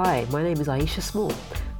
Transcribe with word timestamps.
Hi, 0.00 0.24
my 0.30 0.44
name 0.44 0.60
is 0.60 0.68
Aisha 0.68 1.02
Small. 1.02 1.30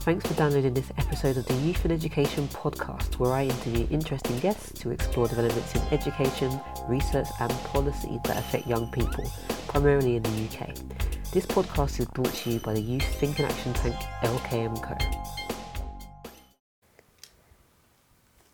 Thanks 0.00 0.26
for 0.26 0.34
downloading 0.34 0.74
this 0.74 0.90
episode 0.98 1.36
of 1.36 1.46
the 1.46 1.54
Youth 1.54 1.84
and 1.84 1.92
Education 1.92 2.48
podcast, 2.48 3.16
where 3.20 3.32
I 3.32 3.44
interview 3.44 3.86
interesting 3.92 4.36
guests 4.40 4.72
to 4.80 4.90
explore 4.90 5.28
developments 5.28 5.72
in 5.76 5.82
education, 5.92 6.60
research, 6.88 7.28
and 7.38 7.52
policy 7.66 8.18
that 8.24 8.36
affect 8.36 8.66
young 8.66 8.90
people, 8.90 9.22
primarily 9.68 10.16
in 10.16 10.24
the 10.24 10.48
UK. 10.50 10.74
This 11.30 11.46
podcast 11.46 12.00
is 12.00 12.06
brought 12.06 12.34
to 12.34 12.50
you 12.50 12.58
by 12.58 12.74
the 12.74 12.80
Youth 12.80 13.06
Think 13.20 13.38
and 13.38 13.48
Action 13.48 13.72
Tank 13.72 13.94
LKM 14.22 14.82
Co. 14.82 14.96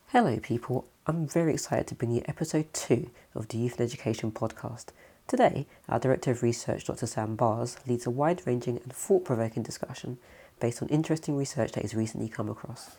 Hello, 0.08 0.38
people. 0.40 0.84
I'm 1.06 1.26
very 1.26 1.54
excited 1.54 1.86
to 1.86 1.94
bring 1.94 2.10
you 2.10 2.22
episode 2.26 2.70
two 2.74 3.08
of 3.34 3.48
the 3.48 3.56
Youth 3.56 3.80
and 3.80 3.88
Education 3.88 4.30
podcast. 4.30 4.88
Today, 5.26 5.66
our 5.88 5.98
Director 5.98 6.32
of 6.32 6.42
Research, 6.42 6.84
Dr. 6.84 7.06
Sam 7.06 7.34
Baars, 7.34 7.78
leads 7.86 8.04
a 8.04 8.10
wide 8.10 8.42
ranging 8.46 8.76
and 8.76 8.92
thought 8.92 9.24
provoking 9.24 9.62
discussion 9.62 10.18
based 10.60 10.82
on 10.82 10.88
interesting 10.88 11.34
research 11.34 11.72
that 11.72 11.80
he's 11.80 11.94
recently 11.94 12.28
come 12.28 12.50
across. 12.50 12.96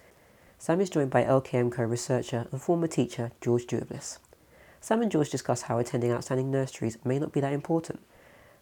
Sam 0.57 0.81
is 0.81 0.89
joined 0.89 1.11
by 1.11 1.23
LKM 1.23 1.71
co 1.71 1.83
researcher 1.83 2.47
and 2.51 2.59
former 2.59 2.87
teacher 2.87 3.31
George 3.41 3.67
Duoblys. 3.67 4.17
Sam 4.81 5.03
and 5.03 5.11
George 5.11 5.29
discuss 5.29 5.63
how 5.63 5.77
attending 5.77 6.11
outstanding 6.11 6.49
nurseries 6.49 6.97
may 7.05 7.19
not 7.19 7.31
be 7.31 7.41
that 7.41 7.53
important, 7.53 7.99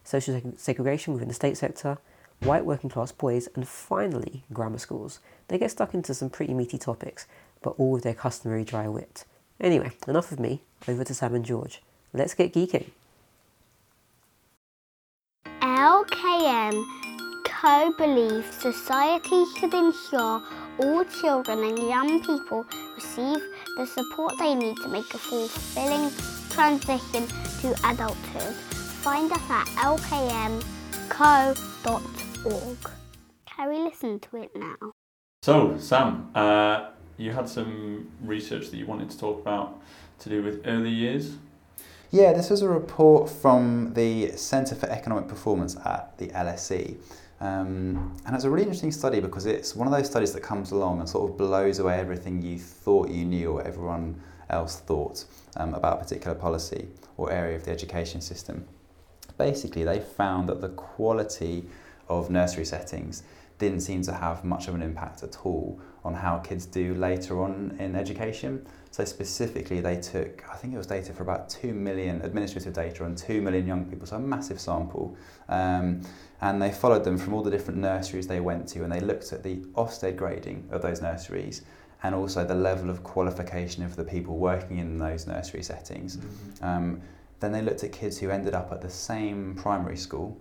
social 0.03 0.41
segregation 0.57 1.13
within 1.13 1.29
the 1.29 1.33
state 1.33 1.55
sector, 1.55 1.99
white 2.41 2.65
working 2.65 2.89
class 2.89 3.13
boys, 3.13 3.47
and 3.55 3.65
finally, 3.65 4.43
grammar 4.51 4.77
schools. 4.77 5.21
They 5.47 5.57
get 5.57 5.71
stuck 5.71 5.93
into 5.93 6.13
some 6.13 6.29
pretty 6.29 6.53
meaty 6.53 6.77
topics, 6.77 7.27
but 7.61 7.75
all 7.77 7.91
with 7.91 8.03
their 8.03 8.13
customary 8.13 8.65
dry 8.65 8.89
wit. 8.89 9.23
Anyway, 9.61 9.91
enough 10.05 10.33
of 10.33 10.39
me, 10.39 10.63
over 10.85 11.05
to 11.05 11.13
Sam 11.13 11.33
and 11.33 11.45
George. 11.45 11.81
Let's 12.11 12.33
get 12.33 12.53
geeking. 12.53 12.89
LKM 16.03 16.85
Co 17.45 17.93
believes 17.97 18.53
society 18.57 19.45
should 19.57 19.73
ensure 19.73 20.41
all 20.79 21.05
children 21.05 21.63
and 21.63 21.77
young 21.77 22.21
people 22.21 22.65
receive 22.95 23.41
the 23.77 23.85
support 23.85 24.33
they 24.37 24.53
need 24.53 24.75
to 24.77 24.89
make 24.89 25.13
a 25.13 25.17
fulfilling 25.17 26.11
transition 26.49 27.25
to 27.61 27.73
adulthood. 27.89 28.53
Find 29.01 29.31
us 29.31 29.49
at 29.49 29.65
lkmco.org. 29.77 30.61
Can 33.45 33.69
we 33.69 33.77
listen 33.77 34.19
to 34.19 34.37
it 34.37 34.51
now? 34.55 34.91
So, 35.41 35.77
Sam, 35.79 36.31
uh, 36.35 36.89
you 37.17 37.31
had 37.31 37.47
some 37.47 38.09
research 38.21 38.71
that 38.71 38.77
you 38.77 38.85
wanted 38.85 39.09
to 39.09 39.17
talk 39.17 39.39
about 39.39 39.81
to 40.19 40.29
do 40.29 40.43
with 40.43 40.63
early 40.65 40.89
years. 40.89 41.37
Yeah, 42.13 42.31
this 42.31 42.51
was 42.51 42.61
a 42.61 42.69
report 42.69 43.27
from 43.27 43.95
the 43.95 44.33
Centre 44.33 44.75
for 44.75 44.87
Economic 44.87 45.27
Performance 45.27 45.75
at 45.83 46.15
the 46.19 46.27
LSE. 46.27 46.95
Um, 47.41 48.15
and 48.27 48.35
it's 48.35 48.43
a 48.43 48.51
really 48.51 48.65
interesting 48.65 48.91
study 48.91 49.19
because 49.19 49.47
it's 49.47 49.75
one 49.75 49.87
of 49.87 49.93
those 49.93 50.11
studies 50.11 50.31
that 50.33 50.43
comes 50.43 50.69
along 50.69 50.99
and 50.99 51.09
sort 51.09 51.31
of 51.31 51.39
blows 51.39 51.79
away 51.79 51.95
everything 51.95 52.39
you 52.39 52.59
thought 52.59 53.09
you 53.09 53.25
knew 53.25 53.53
or 53.53 53.63
everyone 53.63 54.21
else 54.51 54.75
thought 54.79 55.25
um, 55.57 55.73
about 55.73 55.93
a 55.93 56.03
particular 56.03 56.35
policy 56.35 56.87
or 57.17 57.31
area 57.31 57.55
of 57.55 57.65
the 57.65 57.71
education 57.71 58.21
system. 58.21 58.63
Basically, 59.39 59.83
they 59.83 59.99
found 59.99 60.47
that 60.49 60.61
the 60.61 60.69
quality 60.69 61.65
of 62.09 62.29
nursery 62.29 62.65
settings 62.65 63.23
didn't 63.59 63.81
seem 63.81 64.01
to 64.03 64.13
have 64.13 64.43
much 64.43 64.67
of 64.67 64.75
an 64.75 64.81
impact 64.81 65.23
at 65.23 65.37
all 65.45 65.79
on 66.03 66.13
how 66.13 66.37
kids 66.39 66.65
do 66.65 66.93
later 66.95 67.41
on 67.41 67.75
in 67.79 67.95
education. 67.95 68.65
So 68.91 69.05
specifically, 69.05 69.79
they 69.79 69.99
took, 69.99 70.43
I 70.51 70.55
think 70.55 70.73
it 70.73 70.77
was 70.77 70.87
data 70.87 71.13
for 71.13 71.23
about 71.23 71.49
2 71.49 71.73
million, 71.73 72.21
administrative 72.21 72.73
data 72.73 73.05
on 73.05 73.15
2 73.15 73.41
million 73.41 73.65
young 73.65 73.85
people, 73.85 74.05
so 74.05 74.17
a 74.17 74.19
massive 74.19 74.59
sample. 74.59 75.15
Um, 75.49 76.01
and 76.41 76.61
they 76.61 76.71
followed 76.71 77.03
them 77.03 77.17
from 77.17 77.33
all 77.33 77.41
the 77.41 77.49
different 77.49 77.79
nurseries 77.79 78.27
they 78.27 78.39
went 78.39 78.67
to, 78.69 78.83
and 78.83 78.91
they 78.91 78.99
looked 78.99 79.31
at 79.33 79.43
the 79.43 79.57
Ofsted 79.75 80.17
grading 80.17 80.67
of 80.71 80.81
those 80.81 81.01
nurseries 81.01 81.63
and 82.03 82.13
also 82.13 82.45
the 82.45 82.53
level 82.53 82.89
of 82.89 83.01
qualification 83.01 83.83
of 83.83 83.95
the 83.95 84.03
people 84.03 84.37
working 84.37 84.77
in 84.77 84.97
those 84.97 85.25
nursery 85.25 85.63
settings. 85.63 86.17
Mm-hmm. 86.17 86.65
Um, 86.65 87.01
then 87.39 87.51
they 87.51 87.61
looked 87.61 87.83
at 87.83 87.93
kids 87.93 88.19
who 88.19 88.29
ended 88.29 88.53
up 88.53 88.71
at 88.71 88.81
the 88.81 88.89
same 88.89 89.55
primary 89.55 89.97
school 89.97 90.37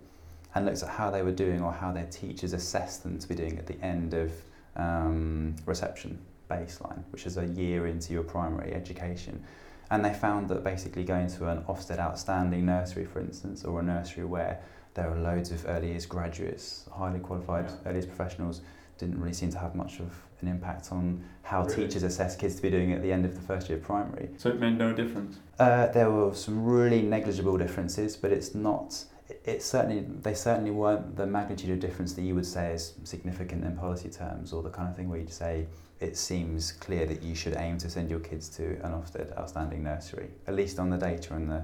and 0.55 0.65
looks 0.65 0.83
at 0.83 0.89
how 0.89 1.09
they 1.09 1.21
were 1.21 1.31
doing 1.31 1.61
or 1.61 1.71
how 1.71 1.91
their 1.91 2.05
teachers 2.05 2.53
assessed 2.53 3.03
them 3.03 3.17
to 3.19 3.27
be 3.27 3.35
doing 3.35 3.57
at 3.57 3.65
the 3.65 3.79
end 3.81 4.13
of 4.13 4.31
um, 4.75 5.55
reception 5.65 6.19
baseline, 6.49 7.03
which 7.11 7.25
is 7.25 7.37
a 7.37 7.45
year 7.45 7.87
into 7.87 8.13
your 8.13 8.23
primary 8.23 8.73
education. 8.73 9.43
And 9.89 10.03
they 10.03 10.13
found 10.13 10.49
that 10.49 10.63
basically 10.63 11.03
going 11.03 11.27
to 11.27 11.49
an 11.49 11.63
Ofsted 11.63 11.99
outstanding 11.99 12.65
nursery, 12.65 13.05
for 13.05 13.19
instance, 13.19 13.63
or 13.63 13.79
a 13.79 13.83
nursery 13.83 14.25
where 14.25 14.59
there 14.93 15.09
are 15.09 15.17
loads 15.17 15.51
of 15.51 15.65
early 15.67 15.89
years 15.89 16.05
graduates, 16.05 16.87
highly 16.91 17.19
qualified 17.19 17.65
yeah. 17.65 17.89
early 17.89 17.99
years 17.99 18.05
professionals, 18.05 18.61
didn't 18.97 19.19
really 19.19 19.33
seem 19.33 19.51
to 19.51 19.57
have 19.57 19.75
much 19.75 19.99
of 19.99 20.11
an 20.41 20.47
impact 20.47 20.91
on 20.91 21.23
how 21.41 21.63
really? 21.63 21.87
teachers 21.87 22.03
assess 22.03 22.35
kids 22.35 22.55
to 22.55 22.61
be 22.61 22.69
doing 22.69 22.93
at 22.93 23.01
the 23.01 23.11
end 23.11 23.25
of 23.25 23.33
the 23.35 23.41
first 23.41 23.69
year 23.69 23.77
of 23.77 23.83
primary. 23.83 24.29
So 24.37 24.49
it 24.49 24.59
made 24.59 24.77
no 24.77 24.93
difference? 24.93 25.37
Uh, 25.57 25.87
there 25.87 26.11
were 26.11 26.33
some 26.35 26.63
really 26.63 27.01
negligible 27.01 27.57
differences, 27.57 28.15
but 28.15 28.31
it's 28.31 28.53
not 28.53 29.05
it 29.45 29.61
certainly 29.61 30.05
they 30.21 30.33
certainly 30.33 30.71
weren't 30.71 31.15
the 31.15 31.25
magnitude 31.25 31.69
of 31.71 31.79
difference 31.79 32.13
that 32.13 32.21
you 32.21 32.35
would 32.35 32.45
say 32.45 32.73
is 32.73 32.93
significant 33.03 33.63
in 33.63 33.75
policy 33.75 34.09
terms, 34.09 34.53
or 34.53 34.63
the 34.63 34.69
kind 34.69 34.89
of 34.89 34.95
thing 34.95 35.09
where 35.09 35.19
you'd 35.19 35.33
say 35.33 35.65
it 35.99 36.17
seems 36.17 36.71
clear 36.71 37.05
that 37.05 37.21
you 37.21 37.35
should 37.35 37.55
aim 37.57 37.77
to 37.77 37.89
send 37.89 38.09
your 38.09 38.19
kids 38.19 38.49
to 38.49 38.63
an 38.83 38.91
Ofsted 38.91 39.37
outstanding 39.37 39.83
nursery, 39.83 40.29
at 40.47 40.55
least 40.55 40.79
on 40.79 40.89
the 40.89 40.97
data 40.97 41.33
and 41.33 41.49
the 41.49 41.63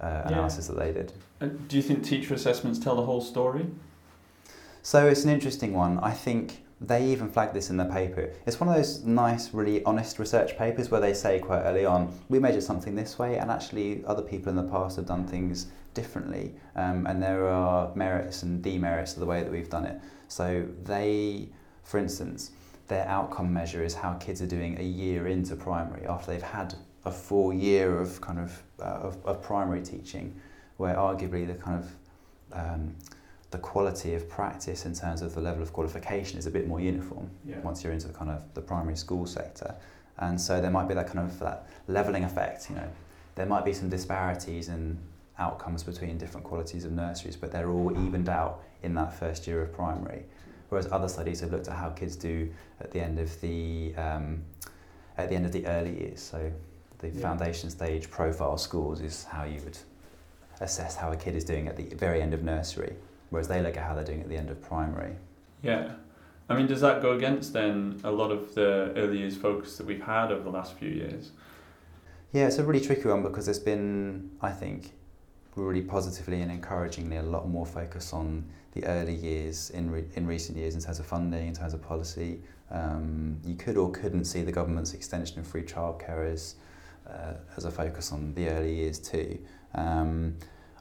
uh, 0.00 0.22
analysis 0.26 0.68
yeah. 0.68 0.74
that 0.74 0.84
they 0.84 0.92
did. 0.92 1.12
Uh, 1.40 1.46
do 1.68 1.76
you 1.76 1.82
think 1.82 2.04
teacher 2.04 2.34
assessments 2.34 2.78
tell 2.78 2.96
the 2.96 3.04
whole 3.04 3.20
story? 3.20 3.66
So 4.82 5.06
it's 5.08 5.24
an 5.24 5.30
interesting 5.30 5.72
one. 5.72 5.98
I 5.98 6.10
think 6.10 6.62
they 6.80 7.06
even 7.06 7.28
flagged 7.28 7.54
this 7.54 7.68
in 7.68 7.76
the 7.76 7.84
paper. 7.84 8.30
It's 8.46 8.58
one 8.58 8.68
of 8.68 8.74
those 8.74 9.04
nice, 9.04 9.52
really 9.52 9.84
honest 9.84 10.18
research 10.18 10.56
papers 10.56 10.90
where 10.90 11.00
they 11.00 11.12
say 11.12 11.38
quite 11.38 11.60
early 11.60 11.84
on, 11.84 12.12
we 12.30 12.38
measured 12.38 12.62
something 12.62 12.94
this 12.94 13.18
way, 13.18 13.36
and 13.36 13.50
actually 13.50 14.02
other 14.06 14.22
people 14.22 14.48
in 14.48 14.56
the 14.56 14.70
past 14.70 14.96
have 14.96 15.06
done 15.06 15.26
things 15.26 15.66
differently, 15.94 16.54
um, 16.76 17.06
and 17.06 17.22
there 17.22 17.48
are 17.48 17.94
merits 17.94 18.42
and 18.42 18.62
demerits 18.62 19.14
to 19.14 19.20
the 19.20 19.26
way 19.26 19.42
that 19.42 19.50
we've 19.50 19.70
done 19.70 19.84
it. 19.84 20.00
So 20.28 20.64
they, 20.84 21.48
for 21.82 21.98
instance, 21.98 22.52
their 22.88 23.06
outcome 23.06 23.52
measure 23.52 23.84
is 23.84 23.94
how 23.94 24.14
kids 24.14 24.42
are 24.42 24.46
doing 24.46 24.78
a 24.78 24.82
year 24.82 25.28
into 25.28 25.56
primary 25.56 26.06
after 26.06 26.32
they've 26.32 26.42
had 26.42 26.74
a 27.04 27.10
full 27.10 27.52
year 27.52 27.98
of 27.98 28.20
kind 28.20 28.38
of, 28.38 28.62
uh, 28.80 28.84
of, 28.84 29.24
of, 29.24 29.42
primary 29.42 29.80
teaching, 29.80 30.34
where 30.76 30.94
arguably 30.96 31.46
the 31.46 31.54
kind 31.54 31.82
of 31.82 31.90
um, 32.52 32.94
the 33.50 33.58
quality 33.58 34.14
of 34.14 34.28
practice 34.28 34.86
in 34.86 34.94
terms 34.94 35.22
of 35.22 35.34
the 35.34 35.40
level 35.40 35.62
of 35.62 35.72
qualification 35.72 36.38
is 36.38 36.46
a 36.46 36.50
bit 36.50 36.68
more 36.68 36.80
uniform 36.80 37.28
yeah. 37.44 37.58
once 37.60 37.82
you're 37.82 37.92
into 37.92 38.06
the 38.06 38.14
kind 38.14 38.30
of 38.30 38.42
the 38.54 38.60
primary 38.60 38.96
school 38.96 39.26
sector. 39.26 39.74
And 40.18 40.40
so 40.40 40.60
there 40.60 40.70
might 40.70 40.86
be 40.86 40.94
that 40.94 41.06
kind 41.06 41.20
of 41.20 41.38
that 41.40 41.66
leveling 41.88 42.24
effect, 42.24 42.68
you 42.68 42.76
know. 42.76 42.88
There 43.34 43.46
might 43.46 43.64
be 43.64 43.72
some 43.72 43.88
disparities 43.88 44.68
in 44.68 44.98
outcomes 45.40 45.82
between 45.82 46.18
different 46.18 46.46
qualities 46.46 46.84
of 46.84 46.92
nurseries, 46.92 47.36
but 47.36 47.50
they're 47.50 47.70
all 47.70 47.90
evened 47.92 48.28
out 48.28 48.62
in 48.82 48.94
that 48.94 49.18
first 49.18 49.46
year 49.46 49.62
of 49.62 49.72
primary. 49.72 50.24
Whereas 50.68 50.86
other 50.92 51.08
studies 51.08 51.40
have 51.40 51.50
looked 51.50 51.66
at 51.66 51.76
how 51.76 51.90
kids 51.90 52.14
do 52.14 52.48
at 52.80 52.92
the 52.92 53.00
end 53.00 53.18
of 53.18 53.40
the 53.40 53.92
um, 53.96 54.42
at 55.18 55.28
the 55.28 55.34
end 55.34 55.44
of 55.46 55.52
the 55.52 55.66
early 55.66 55.98
years. 55.98 56.20
So 56.20 56.52
the 56.98 57.08
yeah. 57.08 57.20
foundation 57.20 57.70
stage 57.70 58.10
profile 58.10 58.56
scores 58.56 59.00
is 59.00 59.24
how 59.24 59.44
you 59.44 59.60
would 59.62 59.78
assess 60.60 60.94
how 60.94 61.10
a 61.10 61.16
kid 61.16 61.34
is 61.34 61.44
doing 61.44 61.66
at 61.66 61.76
the 61.76 61.94
very 61.96 62.22
end 62.22 62.34
of 62.34 62.44
nursery, 62.44 62.94
whereas 63.30 63.48
they 63.48 63.60
look 63.60 63.76
at 63.76 63.82
how 63.82 63.94
they're 63.94 64.04
doing 64.04 64.20
at 64.20 64.28
the 64.28 64.36
end 64.36 64.50
of 64.50 64.62
primary. 64.62 65.16
Yeah. 65.62 65.94
I 66.48 66.56
mean, 66.56 66.66
does 66.66 66.80
that 66.80 67.00
go 67.00 67.12
against 67.12 67.52
then 67.52 68.00
a 68.02 68.10
lot 68.10 68.30
of 68.30 68.54
the 68.54 68.92
early 68.96 69.18
years 69.18 69.36
focus 69.36 69.76
that 69.78 69.86
we've 69.86 70.02
had 70.02 70.32
over 70.32 70.42
the 70.42 70.50
last 70.50 70.74
few 70.74 70.90
years? 70.90 71.30
Yeah, 72.32 72.46
it's 72.46 72.58
a 72.58 72.64
really 72.64 72.84
tricky 72.84 73.08
one 73.08 73.22
because 73.22 73.46
there's 73.46 73.60
been, 73.60 74.30
I 74.40 74.50
think, 74.50 74.92
really 75.56 75.82
positively 75.82 76.40
and 76.40 76.50
encouragingly 76.50 77.16
a 77.16 77.22
lot 77.22 77.48
more 77.48 77.66
focus 77.66 78.12
on 78.12 78.44
the 78.72 78.84
early 78.84 79.14
years 79.14 79.70
in, 79.70 79.90
re- 79.90 80.04
in 80.14 80.26
recent 80.26 80.56
years 80.56 80.74
in 80.74 80.80
terms 80.80 81.00
of 81.00 81.06
funding, 81.06 81.48
in 81.48 81.54
terms 81.54 81.74
of 81.74 81.82
policy. 81.82 82.40
Um, 82.70 83.38
you 83.44 83.56
could 83.56 83.76
or 83.76 83.90
couldn't 83.90 84.24
see 84.26 84.42
the 84.42 84.52
government's 84.52 84.94
extension 84.94 85.40
of 85.40 85.46
free 85.46 85.62
childcare 85.62 86.32
as, 86.32 86.54
uh, 87.08 87.34
as 87.56 87.64
a 87.64 87.70
focus 87.70 88.12
on 88.12 88.32
the 88.34 88.48
early 88.48 88.74
years 88.74 88.98
too. 88.98 89.38
Um, 89.74 90.36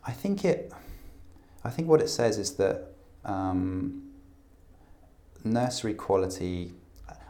I 0.06 0.12
think 0.12 0.46
it. 0.46 0.72
I 1.64 1.70
think 1.70 1.88
what 1.88 2.02
it 2.02 2.08
says 2.08 2.38
is 2.38 2.54
that 2.54 2.94
um, 3.26 4.04
nursery 5.44 5.94
quality 5.94 6.74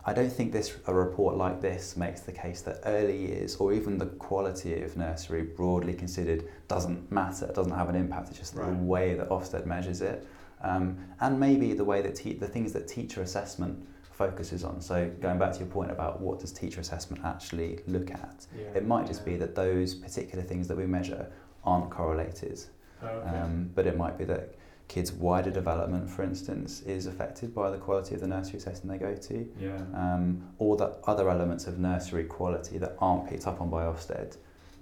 I 0.06 0.14
don't 0.14 0.32
think 0.32 0.52
this 0.52 0.76
a 0.88 0.94
report 0.94 1.36
like 1.36 1.62
this 1.62 1.98
makes 1.98 2.22
the 2.22 2.32
case 2.32 2.62
that 2.62 2.80
early 2.86 3.18
years 3.18 3.58
or 3.58 3.74
even 3.74 3.98
the 3.98 4.06
quality 4.06 4.82
of 4.82 4.96
nursery 4.98 5.44
broadly 5.44 5.94
considered 5.94 6.46
doesn't 6.68 7.12
matter, 7.12 7.52
doesn't 7.54 7.74
have 7.74 7.90
an 7.90 7.96
impact. 7.96 8.30
It's 8.30 8.40
just 8.40 8.56
right. 8.56 8.68
the 8.68 8.84
way 8.84 9.14
that 9.16 9.30
Ofsted 9.30 9.66
measures 9.66 10.02
it, 10.02 10.26
um, 10.62 10.98
and 11.20 11.40
maybe 11.40 11.74
the 11.74 11.84
way 11.84 12.02
that 12.02 12.16
te- 12.16 12.34
the 12.34 12.48
things 12.48 12.74
that 12.74 12.88
teacher 12.88 13.22
assessment 13.22 13.86
focuses 14.12 14.64
on. 14.64 14.82
So 14.82 15.10
going 15.22 15.40
back 15.40 15.54
to 15.54 15.60
your 15.60 15.68
point 15.68 15.92
about 15.92 16.22
what 16.22 16.40
does 16.40 16.52
teacher 16.52 16.82
assessment 16.82 17.24
actually 17.24 17.80
look 17.88 18.12
at, 18.12 18.48
yeah. 18.58 18.68
it 18.76 18.86
might 18.86 19.08
just 19.08 19.22
yeah. 19.22 19.34
be 19.34 19.38
that 19.38 19.56
those 19.56 19.96
particular 19.96 20.44
things 20.44 20.68
that 20.68 20.78
we 20.78 20.86
measure 20.86 21.32
aren't 21.64 21.90
correlated, 21.90 22.60
oh, 23.04 23.08
okay. 23.08 23.38
um, 23.38 23.70
but 23.76 23.86
it 23.86 23.98
might 23.98 24.18
be 24.18 24.26
that 24.26 24.56
kids' 24.90 25.12
wider 25.14 25.52
development, 25.52 26.10
for 26.10 26.24
instance, 26.24 26.82
is 26.82 27.06
affected 27.06 27.54
by 27.54 27.70
the 27.70 27.78
quality 27.78 28.16
of 28.16 28.22
the 28.22 28.28
nursery 28.28 28.60
setting 28.60 28.90
they 28.90 28.98
go 28.98 29.16
to, 29.16 29.48
Yeah. 29.58 29.78
um, 29.94 30.42
or 30.58 30.76
that 30.78 30.98
other 31.06 31.30
elements 31.30 31.68
of 31.68 31.78
nursery 31.80 32.26
quality 32.26 32.78
that 32.80 32.98
aren't 33.00 33.30
picked 33.30 33.48
up 33.48 33.62
on 33.62 33.70
by 33.70 33.84
Ofsted 33.86 34.36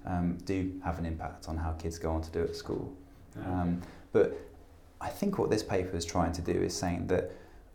um, 0.06 0.38
do 0.46 0.80
have 0.84 0.98
an 0.98 1.06
impact 1.06 1.50
on 1.50 1.58
how 1.58 1.74
kids 1.74 2.00
go 2.00 2.10
on 2.12 2.22
to 2.22 2.32
do 2.32 2.42
at 2.42 2.56
school. 2.56 2.92
Um, 3.46 3.82
but 4.14 4.36
I 5.02 5.10
think 5.10 5.38
what 5.38 5.50
this 5.52 5.62
paper 5.62 5.96
is 5.96 6.06
trying 6.06 6.32
to 6.32 6.42
do 6.42 6.54
is 6.54 6.76
saying 6.76 7.08
that 7.08 7.32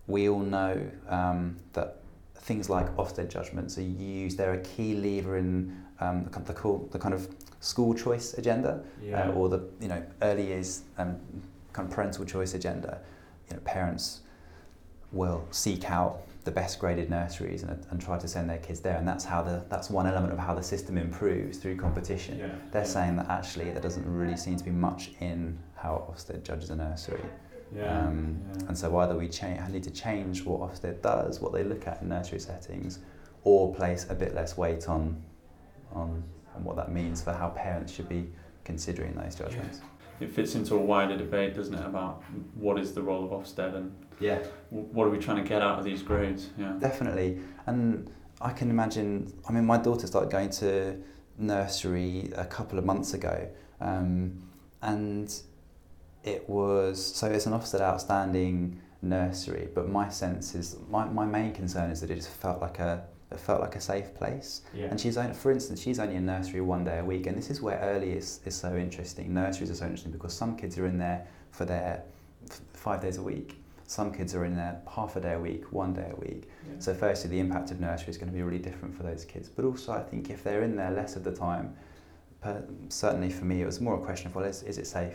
we 0.06 0.28
all 0.28 0.40
know 0.40 0.80
um, 1.08 1.58
that 1.74 1.98
things 2.34 2.68
like 2.70 2.96
Ofsted 2.96 3.28
judgments 3.28 3.76
are 3.76 3.82
used, 3.82 4.38
they're 4.38 4.54
a 4.54 4.60
key 4.62 4.94
lever 4.94 5.36
in 5.36 5.76
um, 6.00 6.24
the, 6.24 6.30
kind- 6.30 6.46
the, 6.46 6.88
the 6.90 6.98
kind 6.98 7.14
of 7.14 7.28
school 7.60 7.94
choice 7.94 8.34
agenda 8.34 8.82
yeah. 9.00 9.28
uh, 9.28 9.32
or 9.32 9.48
the 9.48 9.60
you 9.80 9.86
know 9.86 10.02
early 10.22 10.46
years 10.48 10.82
um, 10.98 11.16
kind 11.72 11.88
of 11.88 11.94
parental 11.94 12.24
choice 12.24 12.54
agenda. 12.54 13.00
You 13.48 13.56
know, 13.56 13.62
parents 13.64 14.20
will 15.10 15.46
seek 15.50 15.90
out 15.90 16.22
the 16.44 16.50
best 16.50 16.80
graded 16.80 17.08
nurseries 17.08 17.62
and, 17.62 17.86
and 17.90 18.00
try 18.00 18.18
to 18.18 18.26
send 18.26 18.50
their 18.50 18.58
kids 18.58 18.80
there, 18.80 18.96
and 18.96 19.06
that's 19.06 19.24
how 19.24 19.42
the 19.42 19.64
that's 19.68 19.90
one 19.90 20.06
element 20.06 20.32
of 20.32 20.38
how 20.38 20.54
the 20.54 20.62
system 20.62 20.98
improves 20.98 21.58
through 21.58 21.76
competition. 21.76 22.38
yeah. 22.38 22.54
They're 22.72 22.84
saying 22.84 23.16
that 23.16 23.28
actually 23.28 23.70
there 23.70 23.82
doesn't 23.82 24.04
really 24.06 24.36
seem 24.36 24.56
to 24.56 24.64
be 24.64 24.70
much 24.70 25.10
in 25.20 25.58
how 25.76 26.12
Ofsted 26.12 26.42
judges 26.42 26.70
a 26.70 26.76
nursery. 26.76 27.20
Yeah. 27.74 27.98
Um, 28.06 28.40
yeah. 28.58 28.66
And 28.68 28.78
so 28.78 28.96
either 28.98 29.16
we 29.16 29.28
cha- 29.28 29.66
need 29.68 29.84
to 29.84 29.90
change 29.90 30.44
what 30.44 30.60
Ofsted 30.60 31.00
does, 31.02 31.40
what 31.40 31.52
they 31.52 31.62
look 31.64 31.86
at 31.86 32.02
in 32.02 32.08
nursery 32.08 32.40
settings, 32.40 32.98
or 33.44 33.74
place 33.74 34.06
a 34.10 34.14
bit 34.14 34.34
less 34.34 34.56
weight 34.56 34.88
on, 34.88 35.22
on, 35.92 36.22
on 36.54 36.64
what 36.64 36.76
that 36.76 36.92
means 36.92 37.22
for 37.22 37.32
how 37.32 37.48
parents 37.50 37.92
should 37.92 38.08
be 38.08 38.30
considering 38.64 39.14
those 39.14 39.34
judgments. 39.34 39.80
It 40.22 40.30
fits 40.30 40.54
into 40.54 40.74
a 40.74 40.78
wider 40.78 41.16
debate, 41.16 41.54
doesn't 41.54 41.74
it, 41.74 41.84
about 41.84 42.22
what 42.54 42.78
is 42.78 42.92
the 42.94 43.02
role 43.02 43.24
of 43.24 43.30
Ofsted 43.30 43.74
and 43.74 43.92
Yeah, 44.20 44.38
w- 44.70 44.88
what 44.92 45.06
are 45.06 45.10
we 45.10 45.18
trying 45.18 45.42
to 45.42 45.48
get 45.48 45.62
out 45.62 45.78
of 45.78 45.84
these 45.84 46.02
grades? 46.02 46.50
Yeah. 46.56 46.74
definitely. 46.78 47.40
And 47.66 48.10
I 48.40 48.52
can 48.52 48.70
imagine, 48.70 49.32
I 49.48 49.52
mean, 49.52 49.66
my 49.66 49.78
daughter 49.78 50.06
started 50.06 50.30
going 50.30 50.50
to 50.50 50.96
nursery 51.38 52.30
a 52.36 52.44
couple 52.44 52.78
of 52.78 52.84
months 52.84 53.14
ago. 53.14 53.48
Um, 53.80 54.42
and 54.82 55.32
it 56.24 56.48
was, 56.48 57.04
so 57.04 57.26
it's 57.28 57.46
an 57.46 57.52
Ofsted 57.52 57.80
outstanding 57.80 58.80
nursery, 59.00 59.68
but 59.74 59.88
my 59.88 60.08
sense 60.08 60.54
is, 60.54 60.76
my, 60.88 61.04
my 61.06 61.24
main 61.26 61.52
concern 61.52 61.90
is 61.90 62.00
that 62.00 62.10
it 62.10 62.16
just 62.16 62.30
felt 62.30 62.60
like 62.60 62.78
a, 62.78 63.04
it 63.32 63.40
felt 63.40 63.60
like 63.60 63.76
a 63.76 63.80
safe 63.80 64.14
place. 64.14 64.62
Yeah. 64.74 64.86
And 64.86 65.00
she's 65.00 65.16
only, 65.16 65.34
for 65.34 65.50
instance, 65.50 65.80
she's 65.80 65.98
only 65.98 66.14
in 66.16 66.26
nursery 66.26 66.60
one 66.60 66.84
day 66.84 66.98
a 66.98 67.04
week, 67.04 67.26
and 67.26 67.36
this 67.36 67.50
is 67.50 67.60
where 67.60 67.78
early 67.78 68.12
is, 68.12 68.40
is 68.44 68.54
so 68.54 68.76
interesting. 68.76 69.32
Nurseries 69.34 69.70
are 69.70 69.74
so 69.74 69.84
interesting 69.84 70.12
because 70.12 70.34
some 70.34 70.56
kids 70.56 70.78
are 70.78 70.86
in 70.86 70.98
there 70.98 71.26
for 71.50 71.64
their 71.64 72.02
f- 72.50 72.60
five 72.74 73.00
days 73.00 73.16
a 73.18 73.22
week. 73.22 73.58
Some 73.86 74.12
kids 74.12 74.34
are 74.34 74.44
in 74.44 74.56
there 74.56 74.80
half 74.88 75.16
a 75.16 75.20
day 75.20 75.34
a 75.34 75.38
week, 75.38 75.70
one 75.72 75.92
day 75.92 76.10
a 76.12 76.16
week. 76.20 76.48
Yeah. 76.66 76.74
So 76.78 76.94
firstly, 76.94 77.30
the 77.30 77.40
impact 77.40 77.70
of 77.70 77.80
nursery 77.80 78.08
is 78.10 78.16
going 78.18 78.30
to 78.30 78.34
be 78.36 78.42
really 78.42 78.58
different 78.58 78.94
for 78.96 79.02
those 79.02 79.24
kids. 79.24 79.48
But 79.48 79.64
also, 79.64 79.92
I 79.92 80.02
think 80.02 80.30
if 80.30 80.42
they're 80.42 80.62
in 80.62 80.76
there 80.76 80.90
less 80.90 81.16
of 81.16 81.24
the 81.24 81.32
time, 81.32 81.74
per, 82.40 82.62
certainly 82.88 83.30
for 83.30 83.44
me, 83.44 83.60
it 83.62 83.66
was 83.66 83.80
more 83.80 83.96
a 83.96 84.04
question 84.04 84.28
of 84.28 84.34
well, 84.34 84.44
is, 84.44 84.62
is 84.62 84.78
it 84.78 84.86
safe? 84.86 85.14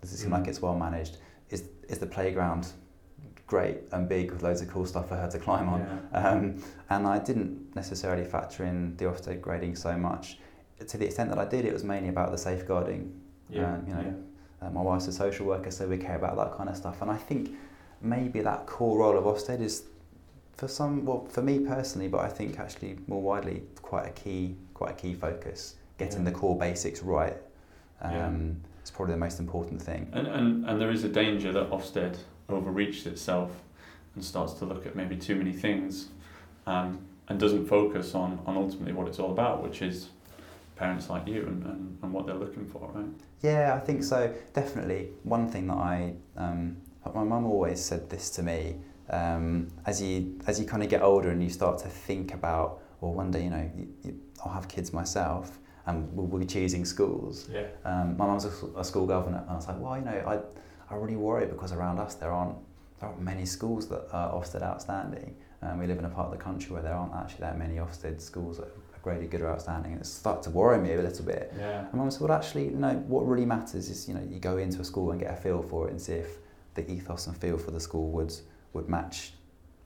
Does 0.00 0.12
it 0.12 0.16
seem 0.18 0.30
like 0.30 0.44
Mhm. 0.44 0.48
it's 0.48 0.60
well 0.62 0.76
managed? 0.76 1.18
Is 1.50 1.64
is 1.88 1.98
the 1.98 2.06
playground 2.06 2.66
great 3.46 3.78
and 3.92 4.08
big 4.08 4.32
with 4.32 4.42
loads 4.42 4.60
of 4.60 4.68
cool 4.68 4.86
stuff 4.86 5.08
for 5.08 5.16
her 5.16 5.28
to 5.30 5.38
climb 5.38 5.68
on? 5.68 5.80
Yeah. 6.12 6.28
Um, 6.28 6.62
and 6.90 7.06
I 7.06 7.18
didn't 7.18 7.74
necessarily 7.76 8.24
factor 8.24 8.64
in 8.64 8.96
the 8.96 9.04
Ofsted 9.04 9.40
grading 9.40 9.76
so 9.76 9.96
much. 9.96 10.38
To 10.86 10.98
the 10.98 11.06
extent 11.06 11.30
that 11.30 11.38
I 11.38 11.44
did, 11.44 11.64
it 11.64 11.72
was 11.72 11.84
mainly 11.84 12.08
about 12.08 12.30
the 12.32 12.38
safeguarding. 12.38 13.12
yeah. 13.48 13.74
um, 13.74 13.84
you 13.86 13.94
know, 13.94 14.14
Uh, 14.62 14.70
my 14.70 14.80
wife's 14.80 15.06
a 15.06 15.12
social 15.12 15.46
worker, 15.46 15.70
so 15.70 15.86
we 15.86 15.98
care 15.98 16.16
about 16.16 16.34
that 16.36 16.52
kind 16.56 16.68
of 16.70 16.76
stuff. 16.76 17.02
And 17.02 17.10
I 17.10 17.16
think 17.16 17.50
maybe 18.00 18.40
that 18.40 18.66
core 18.66 18.98
role 18.98 19.16
of 19.18 19.24
Ofsted 19.24 19.60
is, 19.60 19.84
for 20.56 20.66
some, 20.68 21.04
well, 21.04 21.26
for 21.28 21.42
me 21.42 21.58
personally, 21.60 22.08
but 22.08 22.20
I 22.20 22.28
think 22.28 22.58
actually 22.58 22.98
more 23.06 23.20
widely, 23.22 23.62
quite 23.82 24.06
a 24.06 24.10
key, 24.12 24.56
quite 24.74 24.92
a 24.92 24.94
key 24.94 25.14
focus. 25.14 25.76
Getting 25.98 26.24
Yeah. 26.24 26.30
the 26.30 26.38
core 26.38 26.56
basics 26.58 27.02
right. 27.02 27.36
Um, 28.00 28.12
Yeah. 28.12 28.30
It's 28.80 28.90
probably 28.90 29.14
the 29.14 29.20
most 29.20 29.40
important 29.40 29.82
thing. 29.82 30.08
And, 30.12 30.26
and, 30.28 30.64
and 30.68 30.80
there 30.80 30.90
is 30.92 31.02
a 31.04 31.08
danger 31.08 31.52
that 31.52 31.70
Ofsted 31.70 32.16
overreaches 32.48 33.06
itself 33.06 33.50
and 34.14 34.24
starts 34.24 34.54
to 34.54 34.64
look 34.64 34.86
at 34.86 34.96
maybe 34.96 35.16
too 35.16 35.34
many 35.34 35.52
things 35.52 36.08
um, 36.66 37.00
and 37.28 37.38
doesn't 37.38 37.66
focus 37.66 38.14
on, 38.14 38.38
on 38.46 38.56
ultimately 38.56 38.92
what 38.92 39.08
it's 39.08 39.18
all 39.18 39.32
about, 39.32 39.62
which 39.62 39.82
is 39.82 40.08
parents 40.76 41.08
like 41.08 41.26
you 41.26 41.42
and, 41.46 41.64
and, 41.64 41.98
and 42.02 42.12
what 42.12 42.26
they're 42.26 42.34
looking 42.34 42.66
for, 42.66 42.90
right? 42.94 43.06
Yeah, 43.42 43.74
I 43.74 43.80
think 43.80 44.02
so. 44.02 44.34
Definitely. 44.54 45.08
One 45.22 45.48
thing 45.48 45.66
that 45.68 45.76
I, 45.76 46.14
um, 46.36 46.76
my 47.14 47.24
mum 47.24 47.46
always 47.46 47.82
said 47.82 48.08
this 48.10 48.30
to 48.30 48.42
me. 48.42 48.76
Um, 49.08 49.68
as 49.86 50.02
you 50.02 50.40
as 50.48 50.58
you 50.58 50.66
kind 50.66 50.82
of 50.82 50.88
get 50.88 51.00
older 51.00 51.30
and 51.30 51.40
you 51.40 51.48
start 51.48 51.78
to 51.78 51.88
think 51.88 52.34
about, 52.34 52.80
well, 53.00 53.14
one 53.14 53.30
day 53.30 53.44
you 53.44 53.50
know 53.50 53.70
you, 53.76 53.88
you, 54.02 54.20
I'll 54.44 54.52
have 54.52 54.66
kids 54.66 54.92
myself, 54.92 55.60
and 55.86 56.12
we'll, 56.12 56.26
we'll 56.26 56.40
be 56.40 56.46
choosing 56.46 56.84
schools. 56.84 57.48
Yeah. 57.52 57.66
Um, 57.84 58.16
my 58.16 58.26
mum's 58.26 58.44
a 58.44 58.82
school 58.82 59.06
governor, 59.06 59.38
and 59.42 59.50
I 59.50 59.54
was 59.54 59.68
like, 59.68 59.78
well, 59.78 59.96
you 59.96 60.04
know, 60.04 60.24
I 60.26 60.40
I 60.90 60.94
really 60.96 61.16
worry 61.16 61.46
because 61.46 61.72
around 61.72 61.98
us 61.98 62.14
there 62.14 62.30
aren't 62.32 62.56
there 63.00 63.08
aren't 63.10 63.20
many 63.20 63.44
schools 63.44 63.88
that 63.88 64.08
are 64.12 64.32
Ofsted 64.32 64.62
outstanding. 64.62 65.34
Um, 65.62 65.78
we 65.78 65.86
live 65.86 65.98
in 65.98 66.04
a 66.04 66.08
part 66.08 66.26
of 66.26 66.32
the 66.38 66.42
country 66.42 66.72
where 66.72 66.82
there 66.82 66.94
aren't 66.94 67.14
actually 67.14 67.40
that 67.40 67.58
many 67.58 67.74
Ofsted 67.76 68.20
schools 68.20 68.56
that 68.58 68.66
are 68.68 68.98
graded 69.02 69.30
good 69.30 69.42
or 69.42 69.48
outstanding, 69.50 69.92
and 69.92 70.00
it 70.00 70.06
started 70.06 70.42
to 70.44 70.50
worry 70.50 70.78
me 70.78 70.94
a 70.94 71.02
little 71.02 71.24
bit. 71.24 71.52
Yeah. 71.58 71.80
And 71.86 71.94
mum 71.94 72.10
said, 72.10 72.22
well, 72.22 72.32
actually, 72.32 72.64
you 72.64 72.70
know, 72.76 72.94
what 73.06 73.26
really 73.26 73.44
matters 73.44 73.90
is, 73.90 74.08
you 74.08 74.14
know, 74.14 74.22
you 74.30 74.38
go 74.38 74.56
into 74.58 74.80
a 74.80 74.84
school 74.84 75.10
and 75.10 75.20
get 75.20 75.30
a 75.30 75.36
feel 75.36 75.62
for 75.62 75.86
it 75.88 75.90
and 75.90 76.00
see 76.00 76.14
if 76.14 76.38
the 76.74 76.90
ethos 76.90 77.26
and 77.26 77.36
feel 77.36 77.58
for 77.58 77.70
the 77.70 77.80
school 77.80 78.10
would 78.12 78.34
would 78.72 78.88
match 78.88 79.32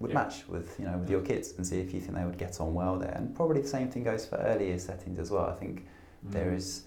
would 0.01 0.11
Yeah. 0.11 0.23
match 0.23 0.49
with 0.49 0.79
you 0.79 0.87
know 0.87 0.97
with 0.99 1.11
your 1.11 1.21
kids 1.21 1.53
and 1.57 1.67
see 1.67 1.79
if 1.81 1.93
you 1.95 2.01
think 2.01 2.15
they 2.17 2.25
would 2.25 2.39
get 2.39 2.61
on 2.61 2.75
well 2.75 2.97
there. 2.99 3.13
And 3.17 3.35
probably 3.35 3.61
the 3.61 3.69
same 3.69 3.89
thing 3.91 4.03
goes 4.05 4.25
for 4.27 4.37
earlier 4.37 4.79
settings 4.79 5.19
as 5.19 5.31
well. 5.31 5.47
I 5.47 5.55
think 5.55 5.87
Mm. 6.27 6.33
there 6.33 6.53
is 6.55 6.83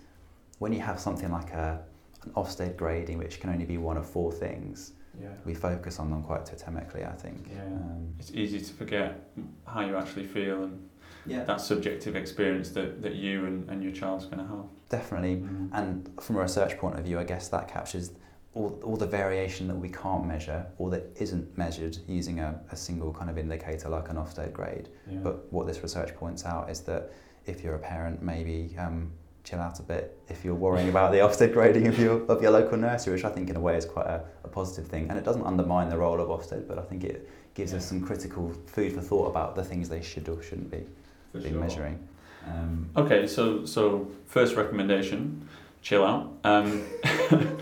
when 0.59 0.71
you 0.73 0.79
have 0.81 0.99
something 0.99 1.31
like 1.31 1.51
a 1.53 1.81
an 2.25 2.31
Ofsted 2.31 2.75
grading, 2.77 3.17
which 3.17 3.39
can 3.39 3.49
only 3.49 3.65
be 3.65 3.77
one 3.77 3.97
of 3.97 4.05
four 4.05 4.31
things, 4.31 4.93
Yeah. 5.21 5.29
we 5.45 5.53
focus 5.53 5.99
on 5.99 6.09
them 6.09 6.23
quite 6.23 6.45
totemically. 6.45 7.07
I 7.07 7.15
think. 7.15 7.49
Yeah. 7.53 7.63
Um, 7.65 8.13
It's 8.19 8.31
easy 8.31 8.59
to 8.59 8.73
forget 8.73 9.29
how 9.65 9.81
you 9.81 9.95
actually 9.95 10.25
feel 10.25 10.63
and 10.63 10.89
yeah. 11.25 11.43
that 11.45 11.61
subjective 11.61 12.15
experience 12.15 12.69
that, 12.71 13.01
that 13.01 13.15
you 13.15 13.45
and, 13.45 13.69
and 13.69 13.83
your 13.83 13.91
child's 13.91 14.25
going 14.25 14.39
to 14.39 14.45
have. 14.47 14.65
Definitely. 14.89 15.43
And 15.71 16.09
from 16.21 16.35
a 16.37 16.41
research 16.41 16.77
point 16.77 16.97
of 16.99 17.05
view, 17.05 17.19
I 17.19 17.23
guess 17.23 17.47
that 17.49 17.67
captures 17.67 18.11
all, 18.53 18.79
all 18.83 18.95
the 18.97 19.07
variation 19.07 19.67
that 19.67 19.75
we 19.75 19.89
can't 19.89 20.25
measure 20.27 20.65
or 20.77 20.91
that 20.91 21.03
isn't 21.19 21.57
measured 21.57 21.97
using 22.07 22.39
a, 22.39 22.59
a 22.71 22.75
single 22.75 23.11
kind 23.11 23.29
of 23.29 23.37
indicator 23.37 23.89
like 23.89 24.09
an 24.09 24.17
Ofsted 24.17 24.53
grade. 24.53 24.89
Yeah. 25.09 25.19
But 25.23 25.51
what 25.51 25.65
this 25.65 25.81
research 25.81 26.15
points 26.15 26.45
out 26.45 26.69
is 26.69 26.81
that 26.81 27.11
if 27.45 27.63
you're 27.63 27.75
a 27.75 27.79
parent, 27.79 28.21
maybe 28.21 28.75
um, 28.77 29.11
chill 29.43 29.59
out 29.59 29.79
a 29.79 29.83
bit 29.83 30.17
if 30.29 30.45
you're 30.45 30.55
worrying 30.55 30.89
about 30.89 31.11
the 31.11 31.17
Ofsted 31.27 31.53
grading 31.53 31.87
of 31.87 31.99
your, 31.99 32.25
of 32.27 32.41
your 32.41 32.51
local 32.51 32.77
nursery, 32.77 33.13
which 33.13 33.25
I 33.25 33.29
think 33.29 33.49
in 33.49 33.55
a 33.55 33.59
way 33.59 33.77
is 33.77 33.85
quite 33.85 34.07
a, 34.07 34.23
a 34.43 34.47
positive 34.47 34.87
thing. 34.87 35.09
And 35.09 35.17
it 35.17 35.25
doesn't 35.25 35.45
undermine 35.45 35.89
the 35.89 35.97
role 35.97 36.19
of 36.19 36.29
Ofsted, 36.29 36.67
but 36.67 36.77
I 36.79 36.81
think 36.81 37.03
it 37.03 37.29
gives 37.53 37.73
us 37.73 37.85
some 37.85 38.01
critical 38.01 38.51
food 38.67 38.93
for 38.93 39.01
thought 39.01 39.27
about 39.27 39.55
the 39.55 39.63
things 39.63 39.89
they 39.89 40.01
should 40.01 40.27
or 40.29 40.41
shouldn't 40.41 40.71
be, 40.71 40.85
For 41.31 41.39
be 41.39 41.49
sure. 41.49 41.59
measuring. 41.59 42.07
Um, 42.47 42.89
Okay, 42.97 43.27
so 43.27 43.65
so 43.65 44.11
first 44.25 44.55
recommendation, 44.55 45.47
chill 45.81 46.03
out. 46.03 46.31
Um, 46.43 46.83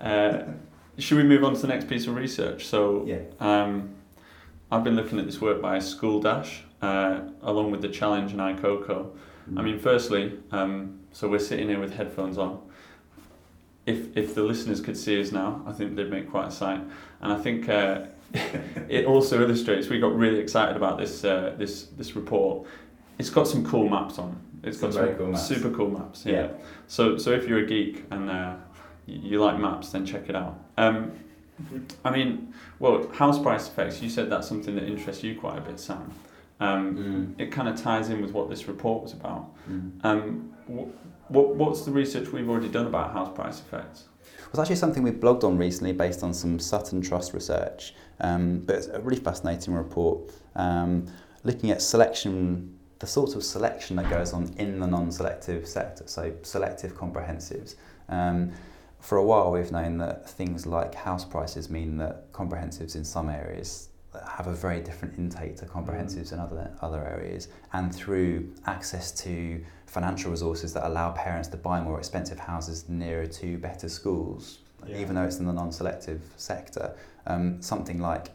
uh, 0.00 0.38
should 0.98 1.16
we 1.18 1.24
move 1.24 1.44
on 1.44 1.54
to 1.54 1.60
the 1.60 1.68
next 1.68 1.88
piece 1.88 2.06
of 2.06 2.14
research? 2.14 2.66
So 2.66 3.04
yeah. 3.06 3.18
um, 3.40 3.90
I've 4.70 4.84
been 4.84 4.96
looking 4.96 5.18
at 5.18 5.26
this 5.26 5.40
work 5.40 5.60
by 5.60 5.78
SchoolDash, 5.78 6.60
uh, 6.82 7.20
along 7.42 7.70
with 7.70 7.82
the 7.82 7.88
Challenge 7.88 8.32
and 8.32 8.40
iCoco. 8.40 9.10
I 9.56 9.62
mean, 9.62 9.78
firstly, 9.78 10.38
um, 10.52 11.00
so 11.12 11.28
we're 11.28 11.38
sitting 11.38 11.68
here 11.68 11.80
with 11.80 11.94
headphones 11.94 12.38
on. 12.38 12.60
If 13.86 14.16
if 14.16 14.34
the 14.34 14.42
listeners 14.42 14.80
could 14.80 14.96
see 14.96 15.20
us 15.20 15.32
now, 15.32 15.62
I 15.66 15.72
think 15.72 15.96
they'd 15.96 16.10
make 16.10 16.30
quite 16.30 16.48
a 16.48 16.50
sight. 16.50 16.80
And 17.20 17.32
I 17.32 17.38
think 17.38 17.68
uh, 17.68 18.02
it 18.88 19.06
also 19.06 19.40
illustrates 19.42 19.88
we 19.88 19.98
got 19.98 20.14
really 20.14 20.38
excited 20.38 20.76
about 20.76 20.98
this 20.98 21.24
uh, 21.24 21.54
this 21.56 21.84
this 21.96 22.14
report. 22.14 22.66
It's 23.18 23.30
got 23.30 23.48
some 23.48 23.64
cool 23.64 23.88
maps 23.88 24.18
on. 24.18 24.38
It's 24.62 24.78
got 24.78 24.92
Some 24.92 25.06
some 25.06 25.16
cool 25.16 25.36
super 25.36 25.70
cool 25.70 25.90
maps. 25.90 26.26
Yeah. 26.26 26.32
Yeah. 26.32 26.48
So 26.88 27.16
so 27.16 27.30
if 27.30 27.48
you're 27.48 27.60
a 27.60 27.66
geek 27.66 28.04
and 28.10 28.28
uh, 28.30 28.56
you 29.06 29.40
like 29.40 29.58
maps, 29.58 29.90
then 29.90 30.04
check 30.04 30.28
it 30.28 30.36
out. 30.36 30.58
Um, 30.76 31.12
I 32.04 32.10
mean, 32.10 32.52
well, 32.78 33.08
house 33.08 33.38
price 33.38 33.68
effects. 33.68 34.00
You 34.00 34.10
said 34.10 34.30
that's 34.30 34.46
something 34.46 34.74
that 34.76 34.84
interests 34.84 35.24
you 35.24 35.38
quite 35.38 35.58
a 35.58 35.60
bit, 35.60 35.80
Sam. 35.80 36.12
Um, 36.60 36.96
Mm. 37.36 37.40
it 37.40 37.52
kind 37.52 37.68
of 37.68 37.80
ties 37.80 38.10
in 38.10 38.20
with 38.20 38.32
what 38.32 38.50
this 38.50 38.66
report 38.66 39.02
was 39.02 39.12
about. 39.12 39.54
Mm. 39.70 39.90
Um, 40.04 40.52
wh- 40.66 41.30
what 41.30 41.54
what's 41.56 41.82
the 41.84 41.92
research 41.92 42.32
we've 42.32 42.48
already 42.48 42.68
done 42.68 42.86
about 42.86 43.12
house 43.12 43.32
price 43.34 43.60
effects? 43.60 44.04
It 44.24 44.50
was 44.52 44.58
actually 44.60 44.76
something 44.76 45.02
we 45.02 45.10
blogged 45.12 45.44
on 45.44 45.56
recently 45.58 45.92
based 45.92 46.22
on 46.22 46.32
some 46.34 46.58
Sutton 46.58 47.00
Trust 47.02 47.32
research, 47.34 47.94
um, 48.20 48.60
but 48.66 48.76
it's 48.76 48.86
a 48.88 49.00
really 49.00 49.20
fascinating 49.20 49.74
report 49.74 50.32
um, 50.56 51.06
looking 51.44 51.70
at 51.70 51.80
selection, 51.82 52.76
the 52.98 53.06
sort 53.06 53.36
of 53.36 53.44
selection 53.44 53.96
that 53.96 54.10
goes 54.10 54.32
on 54.32 54.52
in 54.56 54.80
the 54.80 54.86
non-selective 54.86 55.66
sector, 55.68 56.04
so 56.06 56.32
selective 56.42 56.96
comprehensives. 56.96 57.76
Um, 58.08 58.50
for 59.00 59.18
a 59.18 59.22
while 59.24 59.52
we've 59.52 59.70
known 59.70 59.98
that 59.98 60.28
things 60.28 60.66
like 60.66 60.94
house 60.94 61.24
prices 61.24 61.70
mean 61.70 61.98
that 61.98 62.32
comprehensives 62.32 62.96
in 62.96 63.04
some 63.04 63.28
areas 63.28 63.90
have 64.26 64.46
a 64.46 64.52
very 64.52 64.80
different 64.80 65.18
intake 65.18 65.56
to 65.56 65.66
comprehensives 65.66 66.32
in 66.32 66.38
other 66.38 66.70
other 66.80 67.02
areas 67.06 67.48
and 67.72 67.94
through 67.94 68.52
access 68.66 69.12
to 69.12 69.62
financial 69.86 70.30
resources 70.30 70.72
that 70.74 70.86
allow 70.86 71.10
parents 71.12 71.48
to 71.48 71.56
buy 71.56 71.80
more 71.80 71.98
expensive 71.98 72.38
houses 72.38 72.88
nearer 72.88 73.26
to 73.26 73.58
better 73.58 73.88
schools 73.88 74.58
Yeah. 74.86 74.98
even 75.02 75.14
though 75.16 75.24
it's 75.24 75.38
in 75.38 75.46
the 75.46 75.52
non-selective 75.52 76.20
sector 76.36 76.94
um, 77.26 77.60
something 77.62 77.98
like 78.00 78.30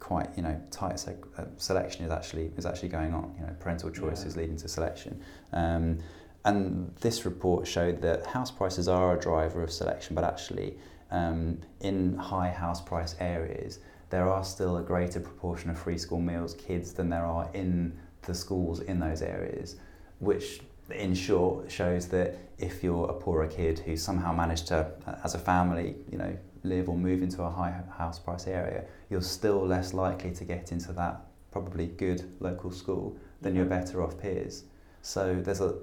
quite 0.00 0.28
you 0.36 0.42
know 0.42 0.60
tight 0.70 0.96
seg- 0.96 1.26
uh, 1.38 1.44
selection 1.56 2.04
is 2.04 2.12
actually 2.12 2.52
is 2.56 2.66
actually 2.66 2.90
going 2.90 3.12
on 3.14 3.34
you 3.38 3.46
know 3.46 3.54
parental 3.60 3.90
choice 3.90 4.20
Yeah. 4.22 4.28
is 4.28 4.36
leading 4.36 4.56
to 4.58 4.68
selection 4.68 5.20
um, 5.52 5.98
and 6.44 6.94
this 7.00 7.24
report 7.24 7.66
showed 7.66 8.02
that 8.02 8.26
house 8.26 8.50
prices 8.50 8.86
are 8.88 9.16
a 9.16 9.20
driver 9.20 9.62
of 9.62 9.70
selection 9.72 10.14
but 10.14 10.24
actually 10.24 10.76
um, 11.10 11.58
in 11.80 12.16
high 12.16 12.50
house 12.50 12.80
price 12.82 13.14
areas 13.20 13.78
there 14.14 14.28
are 14.28 14.44
still 14.44 14.76
a 14.76 14.82
greater 14.82 15.18
proportion 15.18 15.70
of 15.70 15.76
free 15.76 15.98
school 15.98 16.20
meals 16.20 16.54
kids 16.54 16.92
than 16.92 17.08
there 17.10 17.26
are 17.26 17.50
in 17.52 17.92
the 18.22 18.34
schools 18.34 18.78
in 18.78 19.00
those 19.00 19.22
areas 19.22 19.74
which 20.20 20.60
in 20.90 21.12
short 21.14 21.68
shows 21.68 22.06
that 22.06 22.36
if 22.58 22.84
you're 22.84 23.10
a 23.10 23.14
poorer 23.14 23.48
kid 23.48 23.80
who 23.80 23.96
somehow 23.96 24.32
managed 24.32 24.68
to 24.68 24.88
as 25.24 25.34
a 25.34 25.38
family 25.38 25.96
you 26.12 26.16
know 26.16 26.32
live 26.62 26.88
or 26.88 26.96
move 26.96 27.22
into 27.22 27.42
a 27.42 27.50
high 27.50 27.74
house 27.98 28.20
price 28.20 28.46
area 28.46 28.84
you're 29.10 29.28
still 29.38 29.66
less 29.66 29.92
likely 29.92 30.30
to 30.30 30.44
get 30.44 30.70
into 30.70 30.92
that 30.92 31.16
probably 31.50 31.86
good 31.86 32.20
local 32.38 32.70
school 32.70 33.16
than 33.42 33.54
your 33.54 33.64
better 33.64 34.02
off 34.02 34.20
peers. 34.20 34.64
So 35.02 35.40
there's 35.40 35.60
a 35.60 35.74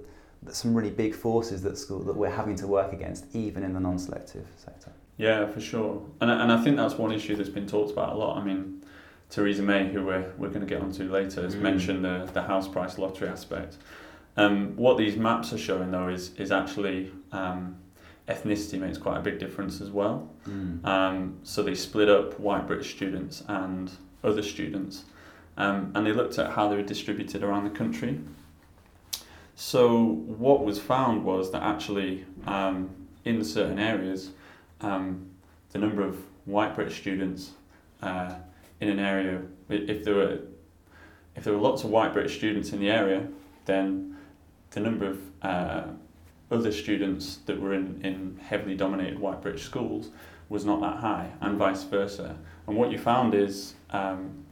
there's 0.41 0.57
some 0.57 0.73
really 0.73 0.89
big 0.89 1.13
forces 1.13 1.61
that 1.63 1.77
school 1.77 1.99
that 1.99 2.15
we're 2.15 2.37
having 2.41 2.55
to 2.57 2.67
work 2.67 2.93
against 2.93 3.35
even 3.35 3.61
in 3.63 3.73
the 3.73 3.79
non-selective 3.79 4.47
sector 4.57 4.91
Yeah, 5.21 5.45
for 5.45 5.61
sure. 5.61 6.01
And, 6.19 6.31
I- 6.31 6.41
and 6.41 6.51
I 6.51 6.57
think 6.63 6.77
that's 6.77 6.95
one 6.95 7.11
issue 7.11 7.35
that's 7.35 7.47
been 7.49 7.67
talked 7.67 7.91
about 7.91 8.13
a 8.13 8.15
lot. 8.15 8.37
I 8.39 8.43
mean, 8.43 8.83
Theresa 9.29 9.61
May, 9.61 9.87
who 9.87 10.03
we're, 10.03 10.33
we're 10.35 10.49
going 10.49 10.61
to 10.61 10.65
get 10.65 10.81
onto 10.81 11.03
later, 11.11 11.43
has 11.43 11.55
Mm. 11.55 11.61
mentioned 11.61 12.03
the, 12.03 12.27
the 12.33 12.41
house 12.41 12.67
price 12.67 12.97
lottery 12.97 13.27
aspect. 13.29 13.77
Um, 14.35 14.75
what 14.77 14.97
these 14.97 15.17
maps 15.17 15.53
are 15.53 15.59
showing, 15.59 15.91
though, 15.91 16.07
is, 16.09 16.33
is 16.39 16.51
actually 16.51 17.11
um, 17.31 17.75
ethnicity 18.27 18.79
makes 18.79 18.97
quite 18.97 19.17
a 19.17 19.21
big 19.21 19.37
difference 19.37 19.79
as 19.79 19.91
well. 19.91 20.27
Um, 20.83 21.37
so 21.43 21.61
they 21.61 21.75
split 21.75 22.09
up 22.09 22.39
white 22.39 22.65
British 22.65 22.89
students 22.95 23.43
and 23.47 23.91
other 24.23 24.41
students, 24.41 25.03
um, 25.55 25.91
and 25.93 26.03
they 26.07 26.13
looked 26.13 26.39
at 26.39 26.49
how 26.53 26.67
they 26.67 26.75
were 26.77 26.81
distributed 26.95 27.43
around 27.43 27.65
the 27.65 27.69
country. 27.77 28.19
So 29.55 30.03
what 30.45 30.65
was 30.65 30.79
found 30.79 31.23
was 31.23 31.51
that 31.51 31.61
actually 31.61 32.25
um, 32.47 32.89
in 33.23 33.43
certain 33.43 33.77
areas, 33.77 34.31
um, 34.81 35.29
the 35.71 35.79
number 35.79 36.01
of 36.01 36.17
white 36.45 36.75
British 36.75 36.99
students 36.99 37.51
uh, 38.01 38.35
in 38.79 38.89
an 38.89 38.99
area, 38.99 39.41
if 39.69 40.03
there 40.03 40.15
were 40.15 40.39
if 41.35 41.45
there 41.45 41.53
were 41.53 41.59
lots 41.59 41.83
of 41.83 41.89
white 41.89 42.11
British 42.11 42.35
students 42.35 42.73
in 42.73 42.79
the 42.79 42.89
area, 42.89 43.25
then 43.65 44.17
the 44.71 44.79
number 44.81 45.07
of 45.07 45.21
uh, 45.41 45.83
other 46.49 46.71
students 46.71 47.37
that 47.45 47.59
were 47.59 47.73
in, 47.73 48.01
in 48.03 48.37
heavily 48.43 48.75
dominated 48.75 49.17
white 49.17 49.41
British 49.41 49.63
schools 49.63 50.09
was 50.49 50.65
not 50.65 50.81
that 50.81 50.97
high, 50.97 51.31
and 51.39 51.57
vice 51.57 51.83
versa. 51.83 52.37
And 52.67 52.75
what 52.75 52.91
you 52.91 52.97
found 52.97 53.33
is 53.33 53.75
um, 53.91 54.43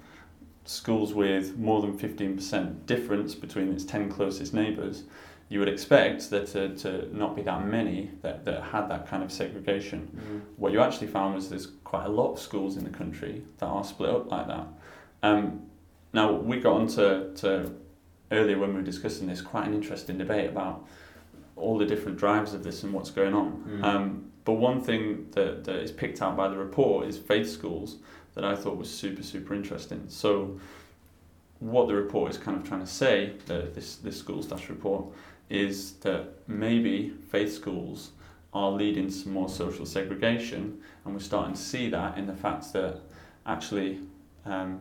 schools 0.63 1.13
with 1.13 1.57
more 1.57 1.81
than 1.81 1.97
15% 1.97 2.85
difference 2.85 3.35
between 3.35 3.73
its 3.73 3.83
10 3.83 4.09
closest 4.09 4.53
neighbours, 4.53 5.03
you 5.49 5.57
would 5.59 5.67
expect 5.67 6.29
there 6.29 6.45
to, 6.45 6.75
to 6.75 7.17
not 7.17 7.35
be 7.35 7.41
that 7.41 7.65
many 7.65 8.11
that, 8.21 8.45
that 8.45 8.61
had 8.63 8.87
that 8.89 9.07
kind 9.07 9.23
of 9.23 9.31
segregation. 9.31 10.07
What 10.57 10.71
you 10.71 10.79
actually 10.79 11.07
found 11.07 11.35
was 11.35 11.49
there's 11.49 11.67
quite 11.83 12.05
a 12.05 12.09
lot 12.09 12.33
of 12.33 12.39
schools 12.39 12.77
in 12.77 12.83
the 12.83 12.91
country 12.91 13.43
that 13.57 13.65
are 13.65 13.83
split 13.83 14.11
up 14.11 14.29
like 14.29 14.47
that. 14.47 14.67
Um, 15.23 15.63
now, 16.13 16.31
we 16.31 16.59
got 16.59 16.73
onto 16.73 17.33
to 17.35 17.71
earlier 18.31 18.57
when 18.59 18.69
we 18.69 18.75
were 18.75 18.81
discussing 18.81 19.27
this, 19.27 19.41
quite 19.41 19.67
an 19.67 19.73
interesting 19.73 20.17
debate 20.17 20.49
about 20.49 20.85
all 21.55 21.77
the 21.77 21.85
different 21.85 22.17
drives 22.17 22.53
of 22.53 22.63
this 22.63 22.83
and 22.83 22.93
what's 22.93 23.11
going 23.11 23.33
on. 23.33 23.63
Mm. 23.67 23.83
Um, 23.83 24.31
but 24.45 24.53
one 24.53 24.81
thing 24.81 25.27
that, 25.31 25.63
that 25.65 25.75
is 25.77 25.91
picked 25.91 26.21
out 26.21 26.37
by 26.37 26.47
the 26.47 26.57
report 26.57 27.07
is 27.07 27.17
faith 27.17 27.49
schools 27.49 27.97
that 28.35 28.45
I 28.45 28.55
thought 28.55 28.77
was 28.77 28.89
super, 28.89 29.23
super 29.23 29.53
interesting. 29.53 30.05
So, 30.07 30.59
what 31.59 31.87
the 31.87 31.95
report 31.95 32.31
is 32.31 32.37
kind 32.37 32.55
of 32.55 32.65
trying 32.65 32.79
to 32.79 32.87
say, 32.87 33.33
this, 33.45 33.97
this 33.97 34.21
SchoolDash 34.21 34.69
report, 34.69 35.05
is 35.49 35.93
that 35.93 36.27
maybe 36.47 37.13
faith 37.31 37.53
schools 37.53 38.11
are 38.53 38.71
leading 38.71 39.09
to 39.09 39.29
more 39.29 39.49
social 39.49 39.85
segregation, 39.85 40.79
and 41.05 41.13
we're 41.13 41.19
starting 41.19 41.53
to 41.53 41.61
see 41.61 41.89
that 41.89 42.17
in 42.17 42.25
the 42.27 42.35
fact 42.35 42.73
that 42.73 42.99
actually, 43.45 43.99
um, 44.45 44.79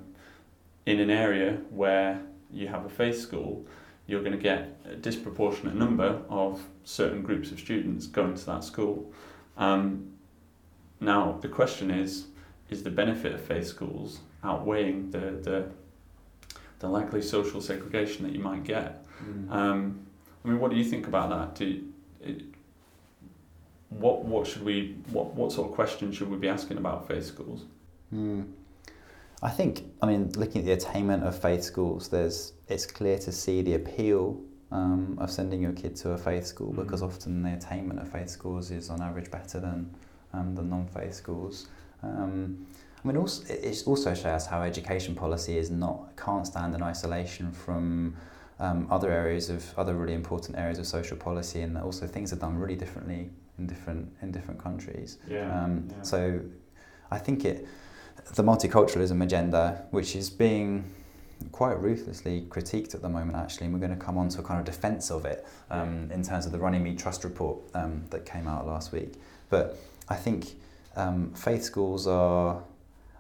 in 0.87 1.00
an 1.00 1.10
area 1.10 1.58
where 1.70 2.20
you 2.50 2.68
have 2.68 2.84
a 2.84 2.88
faith 2.88 3.18
school, 3.18 3.66
you're 4.06 4.22
going 4.22 4.32
to 4.32 4.38
get 4.38 4.78
a 4.87 4.94
disproportionate 4.94 5.75
number 5.75 6.22
of 6.30 6.62
certain 6.84 7.22
groups 7.22 7.50
of 7.52 7.58
students 7.58 8.06
going 8.06 8.34
to 8.34 8.46
that 8.46 8.64
school. 8.64 9.12
Um, 9.58 10.12
now, 11.00 11.38
the 11.42 11.48
question 11.48 11.90
is 11.90 12.26
is 12.70 12.82
the 12.82 12.90
benefit 12.90 13.32
of 13.32 13.40
faith 13.40 13.66
schools 13.66 14.20
outweighing 14.44 15.10
the, 15.10 15.18
the, 15.42 15.68
the 16.80 16.88
likely 16.88 17.22
social 17.22 17.60
segregation 17.60 18.25
that 18.25 18.32
you 18.32 18.40
might 18.40 18.62
get? 18.64 19.04
Um, 19.50 20.06
I 20.49 20.50
mean, 20.52 20.61
what 20.61 20.71
do 20.71 20.78
you 20.78 20.85
think 20.85 21.07
about 21.07 21.28
that? 21.28 21.55
Do 21.57 21.67
you, 21.67 21.93
it, 22.23 22.43
what 23.90 24.25
what 24.25 24.47
should 24.47 24.64
we 24.64 24.97
what 25.11 25.35
what 25.35 25.52
sort 25.52 25.69
of 25.69 25.75
questions 25.75 26.17
should 26.17 26.31
we 26.31 26.38
be 26.38 26.49
asking 26.49 26.78
about 26.78 27.07
faith 27.07 27.26
schools? 27.26 27.64
Hmm. 28.11 28.43
I 29.40 29.50
think, 29.50 29.85
I 30.02 30.07
mean, 30.07 30.33
looking 30.33 30.62
at 30.62 30.64
the 30.64 30.73
attainment 30.73 31.23
of 31.23 31.38
faith 31.40 31.62
schools, 31.62 32.09
there's 32.09 32.55
it's 32.69 32.87
clear 32.87 33.19
to 33.19 33.31
see 33.31 33.61
the 33.61 33.75
appeal 33.75 34.40
um, 34.73 35.19
of 35.21 35.31
sending 35.31 35.61
your 35.61 35.73
kid 35.73 35.95
to 35.97 36.12
a 36.12 36.19
faith 36.19 36.47
school 36.47 36.73
Mhm. 36.73 36.76
because 36.76 37.02
often 37.02 37.43
the 37.43 37.52
attainment 37.52 38.00
of 38.00 38.09
faith 38.09 38.31
schools 38.31 38.71
is 38.71 38.88
on 38.90 39.02
average 39.02 39.31
better 39.31 39.61
than 39.61 39.90
um, 40.33 40.55
the 40.55 40.62
non-faith 40.62 41.14
schools. 41.14 41.69
Um, 42.02 42.67
I 43.05 43.09
mean, 43.09 43.17
also, 43.17 43.45
it 43.52 43.83
also 43.87 44.12
shows 44.14 44.47
how 44.47 44.62
education 44.62 45.14
policy 45.14 45.57
is 45.59 45.71
not 45.71 46.17
can't 46.17 46.47
stand 46.47 46.75
in 46.75 46.83
isolation 46.83 47.52
from 47.52 48.14
um, 48.60 48.86
other 48.90 49.10
areas 49.10 49.50
of 49.50 49.72
other 49.78 49.94
really 49.94 50.14
important 50.14 50.58
areas 50.58 50.78
of 50.78 50.86
social 50.86 51.16
policy, 51.16 51.60
and 51.62 51.76
that 51.76 51.84
also 51.84 52.06
things 52.06 52.32
are 52.32 52.36
done 52.36 52.56
really 52.56 52.76
differently 52.76 53.30
in 53.58 53.66
different 53.66 54.08
in 54.22 54.32
different 54.32 54.62
countries. 54.62 55.18
Um, 55.64 55.88
So 56.02 56.40
I 57.10 57.18
think 57.18 57.44
it, 57.44 57.66
the 58.34 58.42
multiculturalism 58.42 59.22
agenda, 59.22 59.86
which 59.90 60.16
is 60.16 60.30
being 60.30 60.84
quite 61.52 61.80
ruthlessly 61.80 62.46
critiqued 62.48 62.94
at 62.94 63.02
the 63.02 63.08
moment, 63.08 63.36
actually, 63.36 63.66
and 63.66 63.74
we're 63.74 63.86
going 63.86 63.98
to 63.98 64.04
come 64.04 64.18
on 64.18 64.28
to 64.28 64.40
a 64.40 64.42
kind 64.42 64.58
of 64.58 64.66
defence 64.66 65.10
of 65.10 65.24
it 65.24 65.46
um, 65.70 66.10
in 66.12 66.22
terms 66.22 66.46
of 66.46 66.52
the 66.52 66.58
Runnymede 66.58 66.98
Trust 66.98 67.24
report 67.24 67.58
um, 67.74 68.04
that 68.10 68.26
came 68.26 68.48
out 68.48 68.66
last 68.66 68.92
week. 68.92 69.14
But 69.48 69.76
I 70.08 70.16
think 70.16 70.54
um, 70.96 71.32
faith 71.34 71.62
schools 71.62 72.06
are, 72.06 72.62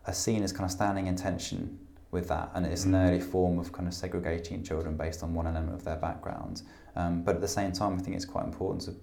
are 0.06 0.12
seen 0.12 0.42
as 0.42 0.52
kind 0.52 0.64
of 0.64 0.72
standing 0.72 1.06
in 1.06 1.14
tension 1.16 1.78
with 2.10 2.28
that, 2.28 2.50
and 2.54 2.64
it's 2.64 2.84
an 2.84 2.94
early 2.94 3.20
form 3.20 3.58
of 3.58 3.72
kind 3.72 3.86
of 3.86 3.94
segregating 3.94 4.62
children 4.62 4.96
based 4.96 5.22
on 5.22 5.34
one 5.34 5.46
element 5.46 5.74
of 5.74 5.84
their 5.84 5.96
background. 5.96 6.62
Um, 6.96 7.22
but 7.22 7.34
at 7.34 7.40
the 7.40 7.48
same 7.48 7.72
time, 7.72 7.94
I 7.98 7.98
think 8.02 8.16
it's 8.16 8.24
quite 8.24 8.44
important 8.44 8.82
to 8.82 8.94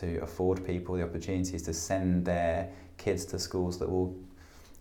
to 0.00 0.18
afford 0.22 0.66
people 0.66 0.96
the 0.96 1.02
opportunities 1.02 1.62
to 1.62 1.72
send 1.72 2.24
their 2.26 2.68
kids 2.98 3.24
to 3.24 3.38
schools 3.38 3.78
that 3.78 3.88
will 3.88 4.14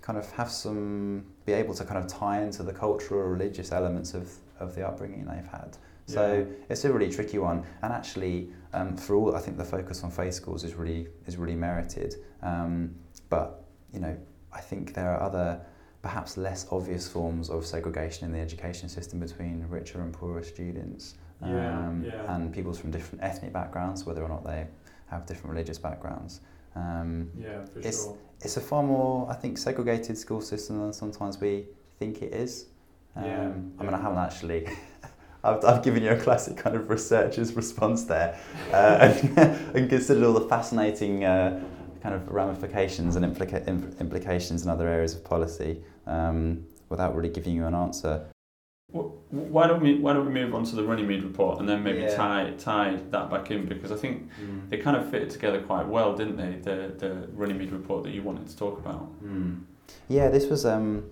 kind 0.02 0.20
of 0.20 0.30
have 0.32 0.52
some 0.52 1.24
be 1.46 1.54
able 1.54 1.74
to 1.74 1.86
kind 1.86 1.98
of 1.98 2.08
tie 2.08 2.42
into 2.42 2.62
the 2.64 2.74
cultural 2.74 3.22
or 3.22 3.30
religious 3.32 3.72
elements 3.72 4.14
of, 4.14 4.30
of 4.60 4.76
the 4.76 4.86
upbringing 4.86 5.24
they've 5.26 5.48
had. 5.48 5.78
So 6.08 6.40
Yeah. 6.40 6.66
it's 6.70 6.84
a 6.86 6.92
really 6.92 7.10
tricky 7.10 7.38
one, 7.38 7.64
and 7.82 7.94
actually, 7.94 8.52
um, 8.74 8.98
for 8.98 9.16
all, 9.16 9.36
I 9.36 9.40
think 9.40 9.58
the 9.58 9.66
focus 9.66 10.04
on 10.04 10.12
faith 10.12 10.34
schools 10.34 10.64
is 10.64 10.74
really 10.76 11.08
is 11.26 11.38
really 11.38 11.56
merited. 11.56 12.16
Um, 12.42 12.96
but 13.30 13.64
you 13.94 14.00
know, 14.00 14.16
I 14.52 14.60
think 14.62 14.94
there 14.94 15.10
are 15.14 15.22
other, 15.22 15.62
perhaps 16.08 16.38
less 16.38 16.66
obvious 16.72 17.06
forms 17.06 17.50
of 17.50 17.66
segregation 17.66 18.26
in 18.28 18.32
the 18.32 18.40
education 18.40 18.88
system 18.88 19.20
between 19.20 19.66
richer 19.70 20.00
and 20.02 20.14
poorer 20.14 20.42
students, 20.42 21.16
Yeah, 21.42 21.80
um, 21.80 22.02
yeah. 22.06 22.34
and 22.34 22.54
people 22.58 22.72
from 22.72 22.92
different 22.92 23.22
ethnic 23.30 23.52
backgrounds, 23.52 24.06
whether 24.06 24.24
or 24.24 24.30
not 24.30 24.46
they 24.46 24.68
have 25.12 25.26
different 25.26 25.50
religious 25.54 25.78
backgrounds. 25.78 26.40
Um, 26.78 27.30
Yeah, 27.38 27.66
for 27.66 27.80
It's- 27.80 28.04
sure. 28.06 28.16
it's 28.46 28.56
a 28.56 28.62
far 28.62 28.84
more, 28.84 29.30
I 29.30 29.36
think, 29.42 29.58
segregated 29.58 30.18
school 30.18 30.40
system 30.40 30.80
than 30.80 30.94
sometimes 30.94 31.42
we 31.42 31.68
think 32.00 32.22
it 32.22 32.34
is. 32.34 32.68
Um, 33.18 33.26
Yeah, 33.26 33.52
I 33.80 33.84
mean. 33.84 33.94
I 33.94 34.02
haven't 34.06 34.20
actually. 34.30 34.62
I've, 35.44 35.64
I've 35.70 35.84
given 35.84 36.04
you 36.04 36.12
a 36.12 36.16
classic 36.28 36.56
kind 36.64 36.76
of 36.78 36.90
researcher's 36.90 37.54
response 37.64 38.06
there, 38.06 38.40
uh, 38.72 38.98
and, 39.06 39.40
and 39.76 39.90
considered 39.90 40.24
all 40.24 40.34
the 40.42 40.48
fascinating 40.56 41.26
uh, 41.26 41.62
kind 42.02 42.16
of 42.16 42.28
ramifications 42.30 43.16
and 43.16 43.26
implica- 43.26 43.68
im- 43.68 43.96
implications 44.00 44.64
in 44.64 44.70
other 44.70 44.88
areas 44.88 45.16
of 45.16 45.24
policy, 45.24 45.82
um, 46.06 46.66
without 46.90 47.16
really 47.16 47.30
giving 47.30 47.54
you 47.56 47.66
an 47.66 47.74
answer. 47.76 48.26
Wh- 48.94 49.12
Why 49.32 49.68
don't 49.68 49.82
we 49.82 50.00
Why 50.00 50.14
don't 50.14 50.26
we 50.26 50.32
move 50.32 50.56
on 50.56 50.64
to 50.66 50.76
the 50.76 50.84
Runnymede 50.84 51.24
report 51.24 51.60
and 51.60 51.68
then 51.68 51.84
maybe 51.84 52.00
Yeah. 52.00 52.16
tie 52.16 52.54
tie 52.58 53.00
that 53.12 53.30
back 53.30 53.52
in 53.52 53.66
because 53.66 53.92
I 53.92 53.98
think 53.98 54.30
they 54.70 54.78
kind 54.78 54.96
of 54.96 55.10
fit 55.10 55.30
together 55.30 55.62
quite 55.62 55.88
well, 55.88 56.16
didn't 56.16 56.38
they? 56.38 56.54
The 56.62 56.94
the 56.98 57.28
Runnymede 57.34 57.72
report 57.72 58.04
that 58.06 58.12
you 58.12 58.24
wanted 58.24 58.48
to 58.48 58.56
talk 58.58 58.80
about. 58.80 59.06
Mm. 59.24 59.62
Yeah, 60.08 60.30
this 60.30 60.50
was 60.50 60.66
um, 60.66 61.04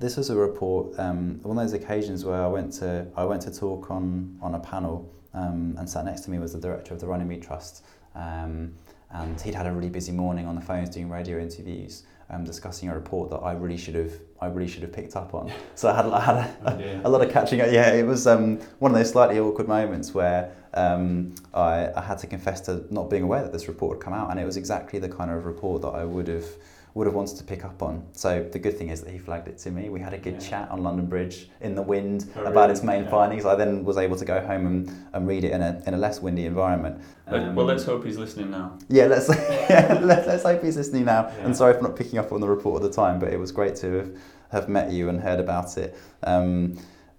this 0.00 0.16
was 0.16 0.28
a 0.30 0.36
report. 0.36 0.98
Um, 0.98 1.40
one 1.42 1.56
of 1.56 1.64
those 1.64 1.72
occasions 1.72 2.24
where 2.24 2.42
I 2.42 2.48
went 2.48 2.72
to 2.74 3.06
I 3.16 3.24
went 3.24 3.42
to 3.42 3.50
talk 3.64 3.90
on 3.90 4.36
on 4.42 4.54
a 4.54 4.60
panel, 4.60 5.10
um, 5.32 5.74
and 5.78 5.88
sat 5.88 6.04
next 6.04 6.22
to 6.22 6.30
me 6.30 6.38
was 6.38 6.52
the 6.52 6.60
director 6.60 6.92
of 6.92 7.00
the 7.00 7.06
Runnymede 7.06 7.40
Trust, 7.42 7.84
um, 8.14 8.74
and 9.12 9.40
he'd 9.40 9.54
had 9.54 9.66
a 9.66 9.72
really 9.72 9.90
busy 9.90 10.12
morning 10.12 10.46
on 10.46 10.54
the 10.54 10.60
phones 10.60 10.90
doing 10.90 11.08
radio 11.08 11.38
interviews, 11.38 12.04
um, 12.30 12.44
discussing 12.44 12.88
a 12.88 12.94
report 12.94 13.30
that 13.30 13.38
I 13.38 13.52
really 13.52 13.76
should 13.76 13.94
have 13.94 14.12
I 14.40 14.46
really 14.46 14.66
should 14.66 14.82
have 14.82 14.92
picked 14.92 15.14
up 15.14 15.34
on. 15.34 15.52
So 15.74 15.88
I 15.88 15.96
had 15.96 16.06
I 16.06 16.20
had 16.20 16.36
a, 16.64 17.00
a 17.04 17.08
lot 17.08 17.22
of 17.22 17.30
catching 17.30 17.60
up. 17.60 17.68
Yeah, 17.70 17.92
it 17.92 18.04
was 18.04 18.26
um, 18.26 18.58
one 18.78 18.90
of 18.90 18.96
those 18.96 19.10
slightly 19.10 19.38
awkward 19.38 19.68
moments 19.68 20.14
where 20.14 20.52
um, 20.74 21.34
I, 21.54 21.90
I 21.94 22.00
had 22.00 22.18
to 22.18 22.26
confess 22.26 22.60
to 22.62 22.84
not 22.90 23.08
being 23.10 23.22
aware 23.22 23.42
that 23.42 23.52
this 23.52 23.68
report 23.68 23.98
had 23.98 24.04
come 24.04 24.14
out, 24.14 24.30
and 24.30 24.40
it 24.40 24.44
was 24.44 24.56
exactly 24.56 24.98
the 24.98 25.08
kind 25.08 25.30
of 25.30 25.44
report 25.44 25.82
that 25.82 25.90
I 25.90 26.04
would 26.04 26.28
have 26.28 26.46
would 26.94 27.06
have 27.06 27.14
wanted 27.14 27.36
to 27.38 27.44
pick 27.44 27.64
up 27.64 27.82
on. 27.82 28.04
So 28.12 28.46
the 28.52 28.58
good 28.58 28.76
thing 28.76 28.90
is 28.90 29.00
that 29.02 29.10
he 29.10 29.18
flagged 29.18 29.48
it 29.48 29.56
to 29.58 29.70
me. 29.70 29.88
We 29.88 29.98
had 30.00 30.12
a 30.12 30.18
good 30.18 30.34
Yeah. 30.34 30.48
chat 30.50 30.70
on 30.70 30.82
London 30.82 31.06
Bridge 31.06 31.48
in 31.62 31.74
the 31.74 31.80
wind 31.80 32.30
Oh, 32.36 32.42
about 32.42 32.54
really? 32.68 32.72
its 32.72 32.82
main 32.82 33.04
Yeah. 33.04 33.10
findings. 33.10 33.46
I 33.46 33.54
then 33.54 33.82
was 33.84 33.96
able 33.96 34.16
to 34.16 34.24
go 34.26 34.40
home 34.40 34.66
and, 34.66 34.92
and 35.14 35.26
read 35.26 35.44
it 35.44 35.52
in 35.52 35.62
a, 35.62 35.82
in 35.86 35.94
a 35.94 35.96
less 35.96 36.20
windy 36.20 36.44
environment. 36.44 37.00
Um, 37.28 37.54
well, 37.54 37.64
let's 37.64 37.84
hope 37.84 38.04
he's 38.04 38.18
listening 38.18 38.50
now. 38.50 38.76
yeah, 38.88 39.06
let's 39.06 39.28
yeah, 39.28 40.00
let, 40.02 40.26
let's 40.26 40.42
hope 40.42 40.62
he's 40.62 40.76
listening 40.76 41.06
now. 41.06 41.28
And 41.42 41.56
sorry 41.56 41.72
for 41.74 41.80
not 41.82 41.96
picking 41.96 42.18
up 42.18 42.30
on 42.30 42.40
the 42.42 42.48
report 42.48 42.82
at 42.82 42.90
the 42.90 42.94
time, 42.94 43.18
but 43.18 43.32
it 43.32 43.38
was 43.38 43.52
great 43.52 43.74
to 43.76 43.92
have, 43.94 44.10
have 44.50 44.68
met 44.68 44.90
you 44.92 45.08
and 45.08 45.18
heard 45.20 45.40
about 45.40 45.78
it. 45.78 45.96
Um, 46.24 46.76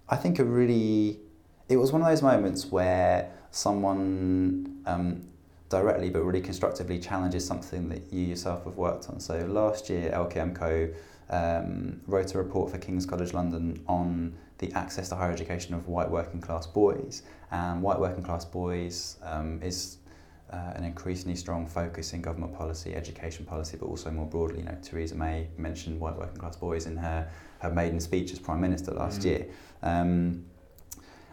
I 0.08 0.14
think 0.14 0.38
a 0.38 0.44
really, 0.44 1.18
it 1.68 1.78
was 1.78 1.90
one 1.90 2.00
of 2.00 2.06
those 2.06 2.22
moments 2.22 2.66
where 2.70 3.32
someone 3.50 4.82
um, 4.86 5.22
directly 5.74 6.08
but 6.08 6.22
really 6.22 6.40
constructively 6.40 6.98
challenges 7.00 7.44
something 7.44 7.88
that 7.88 8.02
you 8.12 8.22
yourself 8.26 8.64
have 8.64 8.76
worked 8.76 9.08
on. 9.08 9.18
So 9.18 9.34
last 9.46 9.90
year, 9.90 10.10
LKMCO 10.14 10.94
um, 11.30 12.00
wrote 12.06 12.32
a 12.34 12.38
report 12.38 12.70
for 12.70 12.78
King's 12.78 13.06
College 13.06 13.32
London 13.34 13.82
on 13.88 14.34
the 14.58 14.72
access 14.74 15.08
to 15.08 15.16
higher 15.16 15.32
education 15.32 15.74
of 15.74 15.88
white 15.88 16.08
working 16.08 16.40
class 16.40 16.64
boys. 16.66 17.22
And 17.50 17.82
white 17.82 17.98
working 17.98 18.22
class 18.22 18.44
boys 18.44 19.16
um, 19.24 19.60
is 19.62 19.98
uh, 20.52 20.72
an 20.76 20.84
increasingly 20.84 21.34
strong 21.34 21.66
focus 21.66 22.12
in 22.12 22.22
government 22.22 22.54
policy, 22.56 22.94
education 22.94 23.44
policy, 23.44 23.76
but 23.76 23.86
also 23.86 24.12
more 24.12 24.26
broadly. 24.26 24.58
You 24.60 24.66
know, 24.66 24.78
Theresa 24.80 25.16
May 25.16 25.48
mentioned 25.58 25.98
white 25.98 26.16
working 26.16 26.36
class 26.36 26.54
boys 26.54 26.86
in 26.86 26.96
her, 26.96 27.28
her 27.58 27.70
maiden 27.70 27.98
speech 27.98 28.30
as 28.32 28.38
Prime 28.38 28.60
Minister 28.60 28.92
last 28.92 29.22
Mm. 29.22 29.24
year. 29.24 29.46
Um, 29.82 30.44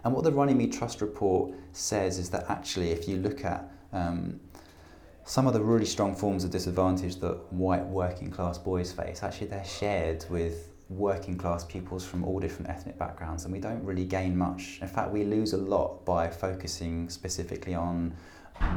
and 0.03 0.15
what 0.15 0.23
the 0.23 0.31
Runnymede 0.31 0.73
Trust 0.73 0.99
report 1.01 1.51
says 1.73 2.17
is 2.17 2.31
that 2.31 2.49
actually, 2.49 2.89
if 2.89 3.07
you 3.07 3.17
look 3.17 3.45
at 3.45 3.69
um, 3.93 4.39
some 5.25 5.47
of 5.47 5.53
the 5.53 5.61
really 5.61 5.85
strong 5.85 6.15
forms 6.15 6.43
of 6.43 6.51
disadvantage 6.51 7.17
that 7.17 7.53
white 7.53 7.85
working 7.85 8.31
class 8.31 8.57
boys 8.57 8.91
face, 8.91 9.23
actually 9.23 9.47
they're 9.47 9.65
shared 9.65 10.25
with 10.29 10.67
working 10.89 11.37
class 11.37 11.63
pupils 11.63 12.05
from 12.05 12.23
all 12.23 12.39
different 12.39 12.69
ethnic 12.69 12.97
backgrounds, 12.97 13.45
and 13.45 13.53
we 13.53 13.59
don't 13.59 13.83
really 13.83 14.05
gain 14.05 14.37
much. 14.37 14.79
In 14.81 14.87
fact, 14.87 15.11
we 15.11 15.23
lose 15.23 15.53
a 15.53 15.57
lot 15.57 16.03
by 16.05 16.29
focusing 16.29 17.09
specifically 17.09 17.75
on 17.75 18.13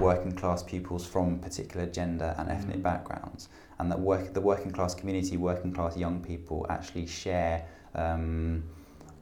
working 0.01 0.33
class 0.33 0.63
pupils 0.63 1.05
from 1.07 1.39
particular 1.41 1.87
gender 1.87 2.35
and 2.39 2.49
ethnic 2.49 2.79
Mm. 2.79 2.83
backgrounds, 2.83 3.49
and 3.79 3.91
that 3.91 3.99
work, 3.99 4.33
the 4.33 4.41
working 4.41 4.71
class 4.71 4.95
community, 4.95 5.37
working 5.37 5.73
class 5.73 5.97
young 5.97 6.21
people 6.21 6.67
actually 6.71 7.07
share 7.07 7.67
um, 7.95 8.63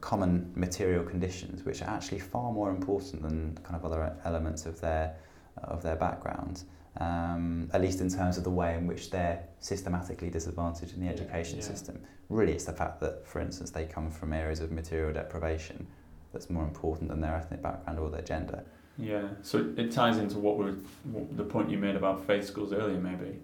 common 0.01 0.51
material 0.55 1.03
conditions, 1.03 1.63
which 1.65 1.81
are 1.81 1.89
actually 1.89 2.19
far 2.19 2.51
more 2.51 2.69
important 2.69 3.23
than 3.23 3.57
kind 3.63 3.75
of 3.75 3.85
other 3.85 4.15
elements 4.25 4.65
of 4.65 4.79
their 4.81 5.15
of 5.63 5.81
their 5.83 5.95
background. 5.95 6.63
Um, 6.99 7.71
at 7.73 7.81
least 7.81 8.01
in 8.01 8.09
terms 8.09 8.37
of 8.37 8.43
the 8.43 8.51
way 8.51 8.75
in 8.75 8.85
which 8.85 9.09
they're 9.09 9.43
systematically 9.59 10.29
disadvantaged 10.29 10.93
in 10.93 10.99
the 10.99 11.07
Yeah, 11.07 11.13
education 11.13 11.57
yeah. 11.57 11.63
system. 11.63 11.99
Really, 12.29 12.51
it's 12.51 12.65
the 12.65 12.73
fact 12.73 12.99
that, 12.99 13.25
for 13.27 13.41
instance, 13.41 13.71
they 13.71 13.85
come 13.85 14.11
from 14.11 14.31
areas 14.31 14.59
of 14.59 14.71
material 14.71 15.11
deprivation 15.11 15.87
that's 16.31 16.51
more 16.51 16.63
important 16.63 17.09
than 17.09 17.19
their 17.19 17.35
ethnic 17.35 17.63
background 17.63 17.97
or 17.97 18.11
their 18.11 18.21
gender. 18.21 18.63
Yeah, 18.97 19.29
so 19.41 19.73
it 19.75 19.91
ties 19.91 20.17
into 20.19 20.37
what 20.37 20.57
we 20.59 20.71
the 21.35 21.43
point 21.43 21.71
you 21.71 21.79
made 21.79 21.95
about 21.95 22.27
faith 22.27 22.45
schools 22.45 22.73
earlier, 22.73 22.99
maybe 22.99 23.39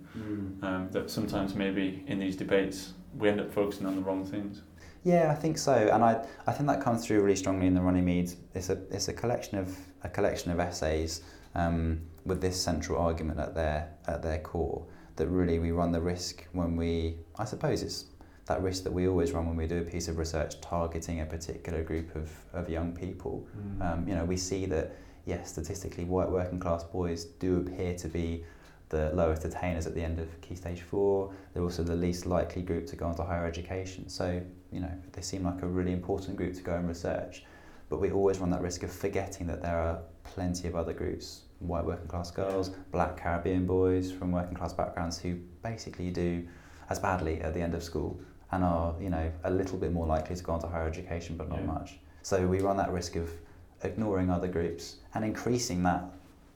um, 0.61 0.89
that 0.91 1.09
sometimes 1.09 1.55
maybe 1.55 2.03
in 2.05 2.19
these 2.19 2.35
debates 2.35 2.93
we 3.17 3.29
end 3.29 3.39
up 3.41 3.51
focusing 3.51 3.87
on 3.87 3.95
the 3.95 4.01
wrong 4.01 4.23
things. 4.23 4.61
Yeah, 5.03 5.31
I 5.31 5.35
think 5.35 5.57
so, 5.57 5.73
and 5.73 6.03
I, 6.03 6.23
I 6.45 6.51
think 6.51 6.67
that 6.67 6.81
comes 6.81 7.05
through 7.05 7.21
really 7.21 7.35
strongly 7.35 7.65
in 7.65 7.73
the 7.73 7.81
Runnymede. 7.81 8.33
It's 8.53 8.69
a 8.69 8.77
it's 8.91 9.07
a 9.07 9.13
collection 9.13 9.57
of 9.57 9.75
a 10.03 10.09
collection 10.09 10.51
of 10.51 10.59
essays 10.59 11.23
um, 11.55 12.01
with 12.25 12.41
this 12.41 12.61
central 12.61 12.99
argument 12.99 13.39
at 13.39 13.55
their 13.55 13.89
at 14.07 14.21
their 14.21 14.39
core 14.39 14.85
that 15.15 15.27
really 15.27 15.59
we 15.59 15.71
run 15.71 15.91
the 15.91 16.01
risk 16.01 16.45
when 16.53 16.75
we 16.75 17.15
I 17.37 17.45
suppose 17.45 17.83
it's 17.83 18.05
that 18.45 18.63
risk 18.63 18.83
that 18.83 18.91
we 18.91 19.07
always 19.07 19.31
run 19.31 19.45
when 19.45 19.55
we 19.55 19.67
do 19.67 19.77
a 19.77 19.83
piece 19.83 20.07
of 20.07 20.17
research 20.17 20.59
targeting 20.59 21.21
a 21.21 21.25
particular 21.25 21.83
group 21.83 22.15
of, 22.15 22.31
of 22.51 22.67
young 22.67 22.91
people. 22.93 23.47
Um, 23.79 24.07
you 24.07 24.15
know, 24.15 24.25
we 24.25 24.37
see 24.37 24.65
that 24.65 24.95
yes, 25.25 25.51
statistically, 25.51 26.03
white 26.03 26.29
working 26.29 26.59
class 26.59 26.83
boys 26.83 27.25
do 27.25 27.57
appear 27.57 27.95
to 27.95 28.07
be 28.07 28.43
the 28.89 29.11
lowest 29.13 29.45
attainers 29.45 29.85
at 29.85 29.93
the 29.93 30.01
end 30.01 30.19
of 30.19 30.41
Key 30.41 30.55
Stage 30.55 30.81
4. 30.81 31.31
They're 31.53 31.63
also 31.63 31.83
the 31.83 31.95
least 31.95 32.25
likely 32.25 32.63
group 32.63 32.87
to 32.87 32.95
go 32.95 33.05
on 33.05 33.15
to 33.15 33.23
higher 33.23 33.45
education. 33.45 34.09
So, 34.09 34.41
you 34.71 34.79
know, 34.79 34.91
they 35.13 35.21
seem 35.21 35.43
like 35.43 35.61
a 35.61 35.67
really 35.67 35.93
important 35.93 36.35
group 36.35 36.55
to 36.55 36.61
go 36.61 36.73
and 36.73 36.87
research. 36.87 37.43
But 37.89 37.99
we 37.99 38.11
always 38.11 38.39
run 38.39 38.49
that 38.51 38.61
risk 38.61 38.83
of 38.83 38.91
forgetting 38.91 39.47
that 39.47 39.61
there 39.61 39.77
are 39.77 39.99
plenty 40.23 40.67
of 40.67 40.75
other 40.75 40.93
groups, 40.93 41.41
white 41.59 41.83
working 41.85 42.07
class 42.07 42.31
girls, 42.31 42.69
black 42.91 43.17
Caribbean 43.17 43.65
boys 43.65 44.11
from 44.11 44.31
working 44.31 44.55
class 44.55 44.73
backgrounds 44.73 45.19
who 45.19 45.35
basically 45.63 46.11
do 46.11 46.47
as 46.89 46.99
badly 46.99 47.41
at 47.41 47.53
the 47.53 47.61
end 47.61 47.73
of 47.73 47.83
school 47.83 48.19
and 48.51 48.63
are, 48.63 48.95
you 48.99 49.09
know, 49.09 49.31
a 49.43 49.51
little 49.51 49.77
bit 49.77 49.91
more 49.91 50.07
likely 50.07 50.35
to 50.35 50.43
go 50.43 50.53
on 50.53 50.59
to 50.61 50.67
higher 50.67 50.87
education, 50.87 51.35
but 51.35 51.49
not 51.49 51.59
Yeah. 51.59 51.65
much. 51.65 51.99
So 52.21 52.47
we 52.47 52.59
run 52.61 52.77
that 52.77 52.91
risk 52.91 53.15
of 53.15 53.31
ignoring 53.83 54.29
other 54.29 54.47
groups 54.47 54.97
and 55.13 55.23
increasing 55.25 55.83
that 55.83 56.03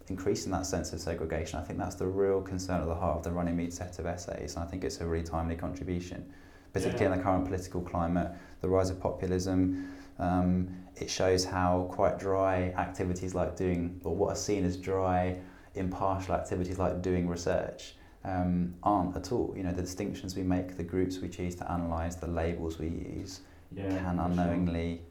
increasing 0.10 0.52
that 0.52 0.65
sense 0.65 0.91
of 0.91 1.00
segregation. 1.00 1.58
I 1.58 1.63
think 1.63 1.80
that's 1.80 1.96
the 1.96 2.06
real 2.06 2.41
concern 2.41 2.82
at 2.82 2.88
the 2.88 2.96
heart 2.96 3.17
of 3.17 3.24
the 3.24 3.32
Runnymede 3.32 3.72
set 3.74 4.00
of 4.00 4.06
essays, 4.06 4.56
and 4.56 4.63
I 4.63 4.67
think 4.67 4.84
it's 4.84 5.00
a 5.00 5.08
really 5.08 5.24
timely 5.24 5.56
contribution, 5.56 6.26
particularly 6.74 7.06
in 7.06 7.17
the 7.17 7.24
current 7.24 7.46
political 7.46 7.82
climate, 7.82 8.30
the 8.60 8.67
rise 8.67 8.89
of 8.89 9.00
populism. 9.00 9.88
Um, 10.19 10.69
it 10.95 11.10
shows 11.10 11.43
how 11.43 11.88
quite 11.91 12.19
dry 12.19 12.73
activities 12.78 13.34
like 13.34 13.56
doing, 13.56 13.99
or 14.04 14.15
what 14.15 14.30
are 14.34 14.36
seen 14.36 14.63
as 14.63 14.78
dry, 14.78 15.38
impartial 15.76 16.36
activities 16.36 16.78
like 16.78 17.02
doing 17.02 17.28
research, 17.28 17.95
um, 18.23 18.76
aren't 18.84 19.15
at 19.15 19.32
all. 19.32 19.54
You 19.58 19.63
know, 19.63 19.71
the 19.71 19.82
distinctions 19.82 20.36
we 20.36 20.43
make, 20.43 20.78
the 20.78 20.84
groups 20.84 21.19
we 21.19 21.30
choose 21.30 21.56
to 21.56 21.73
analyse, 21.73 22.15
the 22.15 22.28
labels 22.28 22.80
we 22.80 22.88
use, 22.88 23.41
can 23.76 24.19
unknowingly 24.19 25.02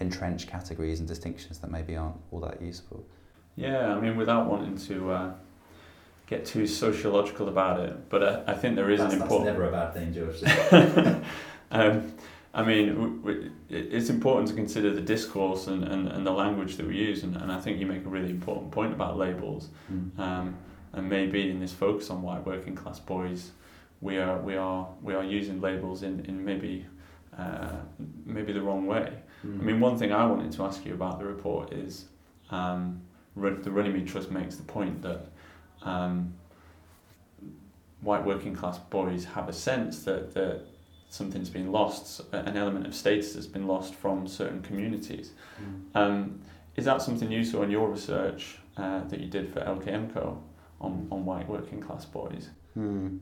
entrench 0.00 0.46
categories 0.46 1.00
and 1.00 1.08
distinctions 1.08 1.58
that 1.58 1.70
maybe 1.70 1.96
aren't 1.96 2.16
all 2.30 2.40
that 2.40 2.62
useful. 2.62 3.04
Yeah, 3.56 3.94
I 3.94 4.00
mean, 4.00 4.16
without 4.16 4.46
wanting 4.46 4.78
to 4.86 5.10
uh, 5.10 5.32
get 6.26 6.44
too 6.46 6.66
sociological 6.66 7.48
about 7.48 7.80
it, 7.80 8.08
but 8.08 8.22
uh, 8.22 8.42
I 8.46 8.54
think 8.54 8.76
there 8.76 8.90
is 8.90 9.00
an 9.00 9.12
important. 9.12 9.46
That's 9.46 9.58
never 9.58 9.68
a 9.68 9.72
bad 9.72 9.94
thing, 9.94 10.14
George. 10.14 10.42
um, 11.72 12.12
I 12.54 12.64
mean, 12.64 13.52
it's 13.68 14.08
important 14.08 14.48
to 14.48 14.54
consider 14.54 14.92
the 14.94 15.02
discourse 15.02 15.66
and, 15.66 15.84
and, 15.84 16.08
and 16.08 16.26
the 16.26 16.32
language 16.32 16.76
that 16.76 16.86
we 16.86 16.96
use, 16.96 17.22
and, 17.22 17.36
and 17.36 17.52
I 17.52 17.60
think 17.60 17.78
you 17.78 17.86
make 17.86 18.04
a 18.04 18.08
really 18.08 18.30
important 18.30 18.70
point 18.70 18.92
about 18.92 19.18
labels. 19.18 19.68
Um, 20.18 20.56
and 20.92 21.08
maybe 21.08 21.50
in 21.50 21.60
this 21.60 21.72
focus 21.72 22.10
on 22.10 22.22
white 22.22 22.46
working 22.46 22.74
class 22.74 22.98
boys, 22.98 23.50
we 24.00 24.16
are 24.18 24.40
we 24.40 24.56
are 24.56 24.88
we 25.02 25.14
are 25.14 25.24
using 25.24 25.60
labels 25.60 26.02
in, 26.02 26.24
in 26.26 26.44
maybe 26.44 26.86
uh, 27.38 27.76
maybe 28.24 28.52
the 28.52 28.62
wrong 28.62 28.86
way. 28.86 29.12
I 29.60 29.62
mean, 29.62 29.80
one 29.80 29.98
thing 29.98 30.12
I 30.12 30.26
wanted 30.26 30.50
to 30.52 30.64
ask 30.64 30.84
you 30.84 30.94
about 30.94 31.18
the 31.18 31.26
report 31.26 31.72
is 31.72 32.06
um, 32.50 33.00
the 33.36 33.70
Runnymede 33.70 34.08
Trust 34.08 34.30
makes 34.30 34.56
the 34.56 34.64
point 34.64 35.02
that 35.02 35.26
um, 35.82 36.34
white 38.00 38.24
working 38.24 38.54
class 38.54 38.78
boys 38.78 39.24
have 39.24 39.48
a 39.48 39.52
sense 39.52 40.02
that, 40.04 40.34
that 40.34 40.64
something's 41.10 41.50
been 41.50 41.72
lost, 41.72 42.20
an 42.32 42.56
element 42.56 42.86
of 42.86 42.94
status 42.94 43.34
has 43.34 43.46
been 43.46 43.66
lost 43.66 43.94
from 43.94 44.26
certain 44.26 44.62
communities. 44.62 45.32
Um, 45.94 46.40
is 46.76 46.84
that 46.84 47.02
something 47.02 47.30
you 47.30 47.44
saw 47.44 47.62
in 47.62 47.70
your 47.70 47.88
research 47.88 48.58
uh, 48.76 49.02
that 49.08 49.18
you 49.18 49.26
did 49.26 49.52
for 49.52 49.60
LKMCO 49.60 50.38
on, 50.80 51.08
on 51.10 51.24
white 51.24 51.48
working 51.48 51.80
class 51.80 52.04
boys? 52.04 52.50
Hmm. 52.74 53.16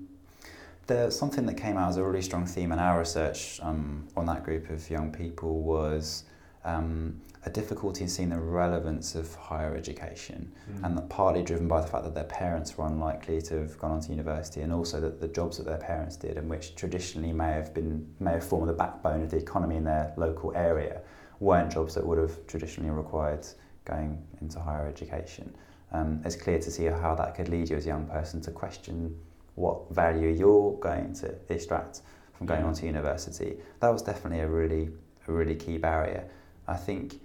There's 0.87 1.19
something 1.19 1.47
that 1.47 1.55
came 1.55 1.77
out 1.77 1.89
as 1.89 1.97
a 1.97 2.05
really 2.05 2.23
strong 2.23 2.47
theme 2.47 2.71
in 2.71 2.79
our 2.79 2.99
research 2.99 3.59
um, 3.63 4.07
on 4.17 4.27
that 4.27 4.45
group 4.45 4.71
of 4.71 4.89
young 4.89 5.11
people 5.11 5.63
was 5.63 6.25
um, 6.67 7.21
a 7.45 7.51
difficulty 7.51 8.03
in 8.03 8.09
seeing 8.09 8.29
the 8.31 8.41
relevance 8.41 9.15
of 9.15 9.33
higher 9.37 9.75
education, 9.77 10.53
Mm. 10.69 10.85
and 10.85 11.09
partly 11.09 11.43
driven 11.43 11.69
by 11.69 11.81
the 11.81 11.87
fact 11.87 12.03
that 12.05 12.15
their 12.15 12.25
parents 12.25 12.77
were 12.77 12.87
unlikely 12.87 13.41
to 13.43 13.55
have 13.61 13.79
gone 13.79 13.93
on 13.93 14.01
to 14.01 14.11
university, 14.11 14.61
and 14.63 14.73
also 14.73 15.01
that 15.01 15.21
the 15.21 15.29
jobs 15.29 15.57
that 15.59 15.67
their 15.67 15.79
parents 15.79 16.17
did, 16.17 16.37
and 16.37 16.51
which 16.51 16.75
traditionally 16.75 17.33
may 17.33 17.53
have 17.53 17.73
been 17.73 18.07
may 18.19 18.33
have 18.33 18.45
formed 18.45 18.69
the 18.69 18.73
backbone 18.85 19.23
of 19.23 19.31
the 19.31 19.37
economy 19.37 19.77
in 19.77 19.85
their 19.85 20.13
local 20.17 20.53
area, 20.57 21.01
weren't 21.39 21.71
jobs 21.73 21.95
that 21.95 22.05
would 22.05 22.19
have 22.19 22.35
traditionally 22.49 22.91
required 22.91 23.47
going 23.85 24.21
into 24.41 24.59
higher 24.59 24.87
education. 24.89 25.55
Um, 25.93 26.21
it's 26.25 26.35
clear 26.35 26.59
to 26.59 26.71
see 26.71 26.87
how 26.87 27.15
that 27.15 27.37
could 27.37 27.49
lead 27.49 27.71
you 27.71 27.77
as 27.77 27.85
a 27.87 27.89
young 27.89 28.07
person 28.07 28.41
to 28.43 28.51
question 28.51 29.17
what 29.55 29.89
value 29.91 30.29
you're 30.31 30.73
going 30.81 31.13
to 31.15 31.33
extract 31.49 32.03
from 32.35 32.47
going 32.49 32.65
on 32.65 32.75
to 32.75 32.87
university. 32.87 33.57
That 33.81 33.91
was 33.91 34.03
definitely 34.03 34.41
a 34.41 34.49
really 34.49 34.91
a 35.29 35.33
really 35.33 35.55
key 35.55 35.79
barrier. 35.79 36.25
I 36.69 36.77
think 36.77 37.21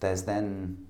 there's 0.00 0.22
then 0.22 0.86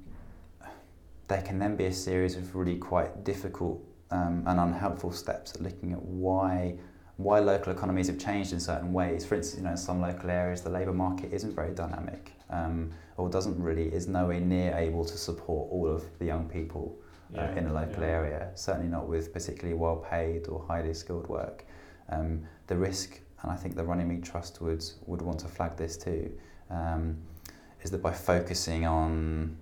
there 1.28 1.42
can 1.42 1.58
then 1.58 1.76
be 1.76 1.86
a 1.86 1.92
series 1.92 2.36
of 2.36 2.54
really 2.54 2.76
quite 2.76 3.24
difficult 3.24 3.82
um, 4.10 4.42
and 4.46 4.60
unhelpful 4.60 5.12
steps 5.12 5.54
at 5.54 5.62
looking 5.62 5.92
at 5.92 6.02
why 6.02 6.76
why 7.16 7.38
local 7.38 7.72
economies 7.72 8.08
have 8.08 8.18
changed 8.18 8.52
in 8.52 8.58
certain 8.58 8.92
ways. 8.92 9.24
For 9.24 9.36
instance, 9.36 9.58
you 9.60 9.64
know, 9.64 9.70
in 9.70 9.76
some 9.76 10.00
local 10.00 10.30
areas, 10.30 10.62
the 10.62 10.70
labour 10.70 10.92
market 10.92 11.32
isn't 11.32 11.54
very 11.54 11.72
dynamic, 11.72 12.32
um, 12.50 12.90
or 13.16 13.28
doesn't 13.28 13.60
really 13.62 13.84
is 13.84 14.08
nowhere 14.08 14.40
near 14.40 14.74
able 14.76 15.04
to 15.04 15.16
support 15.16 15.70
all 15.70 15.88
of 15.88 16.02
the 16.18 16.24
young 16.24 16.48
people 16.48 16.98
uh, 17.38 17.42
Yeah, 17.42 17.56
in 17.56 17.66
a 17.66 17.72
local 17.72 18.02
yeah. 18.02 18.08
area. 18.08 18.50
Certainly 18.56 18.88
not 18.88 19.06
with 19.06 19.32
particularly 19.32 19.78
well 19.78 19.96
paid 19.96 20.48
or 20.48 20.64
highly 20.66 20.92
skilled 20.92 21.28
work. 21.28 21.64
Um, 22.08 22.42
the 22.66 22.76
risk, 22.76 23.20
and 23.42 23.52
I 23.52 23.56
think 23.56 23.76
the 23.76 23.84
Runnymede 23.84 24.24
Trust 24.24 24.60
would 24.60 24.84
would 25.06 25.22
want 25.22 25.38
to 25.40 25.48
flag 25.48 25.76
this 25.76 25.96
too, 25.96 26.32
um, 26.68 27.16
is 27.84 27.90
that 27.90 28.02
by 28.02 28.12
focusing 28.12 28.86
on 28.86 29.56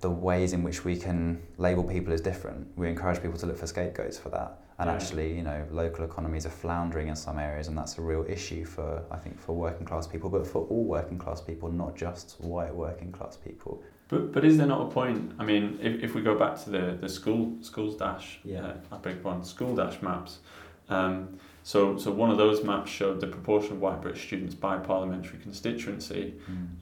the 0.00 0.10
ways 0.10 0.52
in 0.52 0.62
which 0.62 0.84
we 0.84 0.96
can 0.96 1.42
label 1.58 1.82
people 1.82 2.12
as 2.12 2.20
different, 2.20 2.66
we 2.76 2.88
encourage 2.88 3.20
people 3.22 3.38
to 3.38 3.46
look 3.46 3.56
for 3.56 3.66
scapegoats 3.66 4.18
for 4.18 4.28
that. 4.28 4.58
And 4.78 4.88
Yeah. 4.88 4.94
actually, 4.96 5.34
you 5.36 5.42
know, 5.42 5.64
local 5.70 6.04
economies 6.04 6.44
are 6.44 6.50
floundering 6.50 7.08
in 7.08 7.14
some 7.16 7.38
areas, 7.38 7.68
and 7.68 7.78
that's 7.78 7.98
a 7.98 8.02
real 8.02 8.24
issue 8.28 8.64
for 8.64 9.02
I 9.10 9.16
think 9.16 9.38
for 9.38 9.54
working 9.54 9.86
class 9.86 10.06
people, 10.06 10.28
but 10.28 10.46
for 10.46 10.66
all 10.66 10.84
working 10.84 11.18
class 11.18 11.40
people, 11.40 11.70
not 11.70 11.94
just 11.96 12.36
white 12.40 12.74
working 12.74 13.12
class 13.12 13.36
people. 13.36 13.82
But 14.08 14.32
but 14.32 14.44
is 14.44 14.58
there 14.58 14.66
not 14.66 14.80
a 14.82 14.90
point? 14.90 15.32
I 15.38 15.44
mean, 15.44 15.78
if, 15.80 16.02
if 16.02 16.14
we 16.14 16.20
go 16.20 16.36
back 16.36 16.62
to 16.64 16.70
the, 16.70 16.98
the 17.00 17.08
school 17.08 17.56
schools 17.62 17.96
dash, 17.96 18.40
Yeah. 18.44 18.66
uh, 18.66 18.74
I 18.90 18.96
beg 18.98 19.22
one 19.22 19.42
SchoolDash 19.42 20.02
maps. 20.02 20.40
Um, 20.88 21.38
so 21.62 21.96
so 21.96 22.10
one 22.10 22.30
of 22.30 22.38
those 22.38 22.64
maps 22.64 22.90
showed 22.90 23.20
the 23.20 23.26
proportion 23.26 23.72
of 23.72 23.80
white 23.80 24.00
British 24.00 24.26
students 24.26 24.54
by 24.54 24.76
parliamentary 24.78 25.38
constituency, 25.38 26.34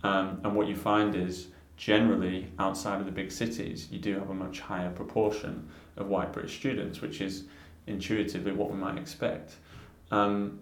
um, 0.03 0.41
and 0.45 0.55
what 0.55 0.67
you 0.69 0.77
find 0.77 1.15
is 1.15 1.49
generally 1.77 2.47
outside 2.59 3.01
of 3.01 3.07
the 3.07 3.13
big 3.13 3.33
cities, 3.33 3.89
you 3.91 3.99
do 3.99 4.19
have 4.19 4.29
a 4.31 4.35
much 4.35 4.61
higher 4.61 4.91
proportion 4.91 5.67
of 5.97 6.09
white 6.09 6.33
British 6.33 6.57
students, 6.57 7.01
which 7.01 7.21
is 7.21 7.45
intuitively 7.87 8.53
what 8.53 8.71
we 8.71 8.77
might 8.77 8.99
expect. 8.99 9.55
Um, 10.11 10.61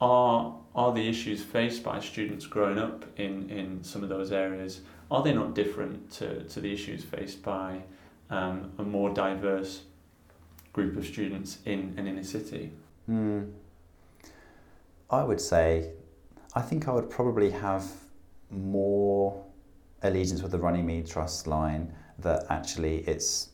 are 0.00 0.56
are 0.74 0.92
the 0.92 1.08
issues 1.08 1.42
faced 1.42 1.82
by 1.82 2.00
students 2.00 2.46
growing 2.46 2.78
up 2.78 3.04
in, 3.16 3.48
in 3.48 3.84
some 3.84 4.02
of 4.02 4.08
those 4.08 4.32
areas 4.32 4.80
are 5.10 5.22
they 5.22 5.32
not 5.32 5.54
different 5.54 6.10
to, 6.10 6.42
to 6.44 6.60
the 6.60 6.72
issues 6.72 7.04
faced 7.04 7.42
by 7.42 7.80
um, 8.30 8.72
a 8.78 8.82
more 8.82 9.10
diverse 9.10 9.82
group 10.74 10.96
of 10.96 11.06
students 11.06 11.58
in 11.64 11.94
an 11.96 12.06
inner 12.06 12.22
city? 12.22 12.70
Hmm. 13.06 13.44
I 15.10 15.22
would 15.24 15.40
say, 15.40 15.92
I 16.54 16.60
think 16.60 16.88
I 16.88 16.92
would 16.92 17.08
probably 17.08 17.50
have 17.50 17.84
more 18.50 19.42
allegiance 20.02 20.42
with 20.42 20.50
the 20.52 20.58
Runnymede 20.58 21.06
Trust 21.06 21.46
line 21.46 21.92
that 22.18 22.44
actually 22.50 22.98
it's 23.08 23.50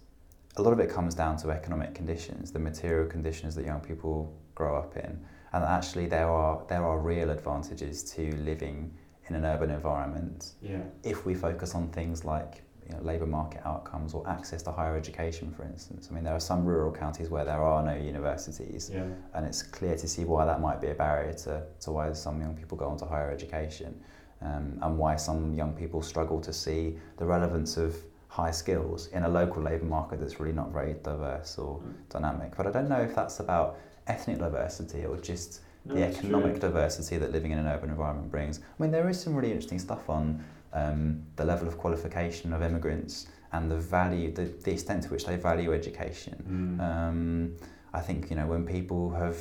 a 0.56 0.62
lot 0.62 0.72
of 0.72 0.80
it 0.80 0.90
comes 0.90 1.14
down 1.14 1.36
to 1.38 1.50
economic 1.50 1.94
conditions, 1.94 2.50
the 2.50 2.58
material 2.58 3.06
conditions 3.08 3.54
that 3.54 3.64
young 3.64 3.80
people 3.80 4.34
grow 4.54 4.76
up 4.76 4.96
in, 4.96 5.18
and 5.52 5.64
actually 5.64 6.06
there 6.06 6.28
are 6.28 6.62
there 6.68 6.84
are 6.84 6.98
real 6.98 7.30
advantages 7.30 8.02
to 8.14 8.34
living 8.36 8.92
in 9.28 9.34
an 9.36 9.44
urban 9.44 9.70
environment 9.70 10.54
Yeah. 10.60 10.82
if 11.04 11.24
we 11.24 11.34
focus 11.34 11.74
on 11.74 11.88
things 11.90 12.24
like 12.24 12.62
you 12.90 12.96
know, 12.96 13.02
labour 13.04 13.26
market 13.26 13.60
outcomes 13.64 14.14
or 14.14 14.28
access 14.28 14.62
to 14.62 14.72
higher 14.72 14.96
education, 14.96 15.50
for 15.52 15.62
instance. 15.64 16.08
I 16.10 16.14
mean, 16.14 16.24
there 16.24 16.34
are 16.34 16.40
some 16.40 16.64
rural 16.64 16.92
counties 16.92 17.30
where 17.30 17.44
there 17.44 17.62
are 17.62 17.82
no 17.84 17.94
universities, 17.94 18.90
Yeah. 18.92 19.04
and 19.34 19.46
it's 19.46 19.62
clear 19.62 19.96
to 19.96 20.08
see 20.08 20.24
why 20.24 20.44
that 20.44 20.60
might 20.60 20.80
be 20.80 20.88
a 20.88 20.94
barrier 20.94 21.32
to, 21.44 21.62
to 21.80 21.92
why 21.92 22.12
some 22.12 22.40
young 22.40 22.54
people 22.54 22.76
go 22.76 22.86
on 22.88 22.96
to 22.98 23.04
higher 23.04 23.30
education 23.30 24.00
um, 24.42 24.78
and 24.82 24.98
why 24.98 25.16
some 25.16 25.54
young 25.54 25.72
people 25.72 26.02
struggle 26.02 26.40
to 26.40 26.52
see 26.52 26.98
the 27.18 27.24
relevance 27.24 27.76
of 27.76 27.96
high 28.28 28.50
skills 28.50 29.08
in 29.08 29.22
a 29.24 29.28
local 29.28 29.62
labour 29.62 29.84
market 29.84 30.18
that's 30.20 30.40
really 30.40 30.52
not 30.54 30.70
very 30.72 30.94
diverse 31.02 31.58
or 31.58 31.78
Mm. 31.78 31.94
dynamic. 32.08 32.56
But 32.56 32.66
I 32.66 32.70
don't 32.70 32.88
know 32.88 33.00
if 33.08 33.14
that's 33.14 33.38
about 33.40 33.76
ethnic 34.06 34.38
diversity 34.38 35.04
or 35.04 35.16
just 35.16 35.60
No, 35.84 35.94
the 35.94 36.04
economic 36.06 36.52
true. 36.52 36.60
diversity 36.68 37.16
that 37.18 37.30
living 37.32 37.52
in 37.52 37.58
an 37.58 37.66
urban 37.66 37.90
environment 37.90 38.30
brings. 38.30 38.58
I 38.58 38.82
mean, 38.82 38.90
there 38.90 39.08
is 39.08 39.18
some 39.20 39.34
really 39.34 39.50
interesting 39.50 39.78
stuff 39.78 40.08
on 40.10 40.44
um, 40.72 41.22
the 41.36 41.44
level 41.44 41.66
of 41.68 41.76
qualification 41.78 42.52
of 42.52 42.62
immigrants 42.62 43.26
and 43.52 43.70
the 43.70 43.76
value, 43.76 44.32
the, 44.32 44.44
the 44.64 44.72
extent 44.72 45.02
to 45.04 45.08
which 45.08 45.26
they 45.26 45.36
value 45.36 45.72
education. 45.74 46.78
Mm. 46.78 46.80
Um, 46.80 47.56
I 47.92 48.00
think 48.00 48.30
you 48.30 48.36
know 48.36 48.46
when 48.46 48.64
people 48.64 49.10
have 49.10 49.36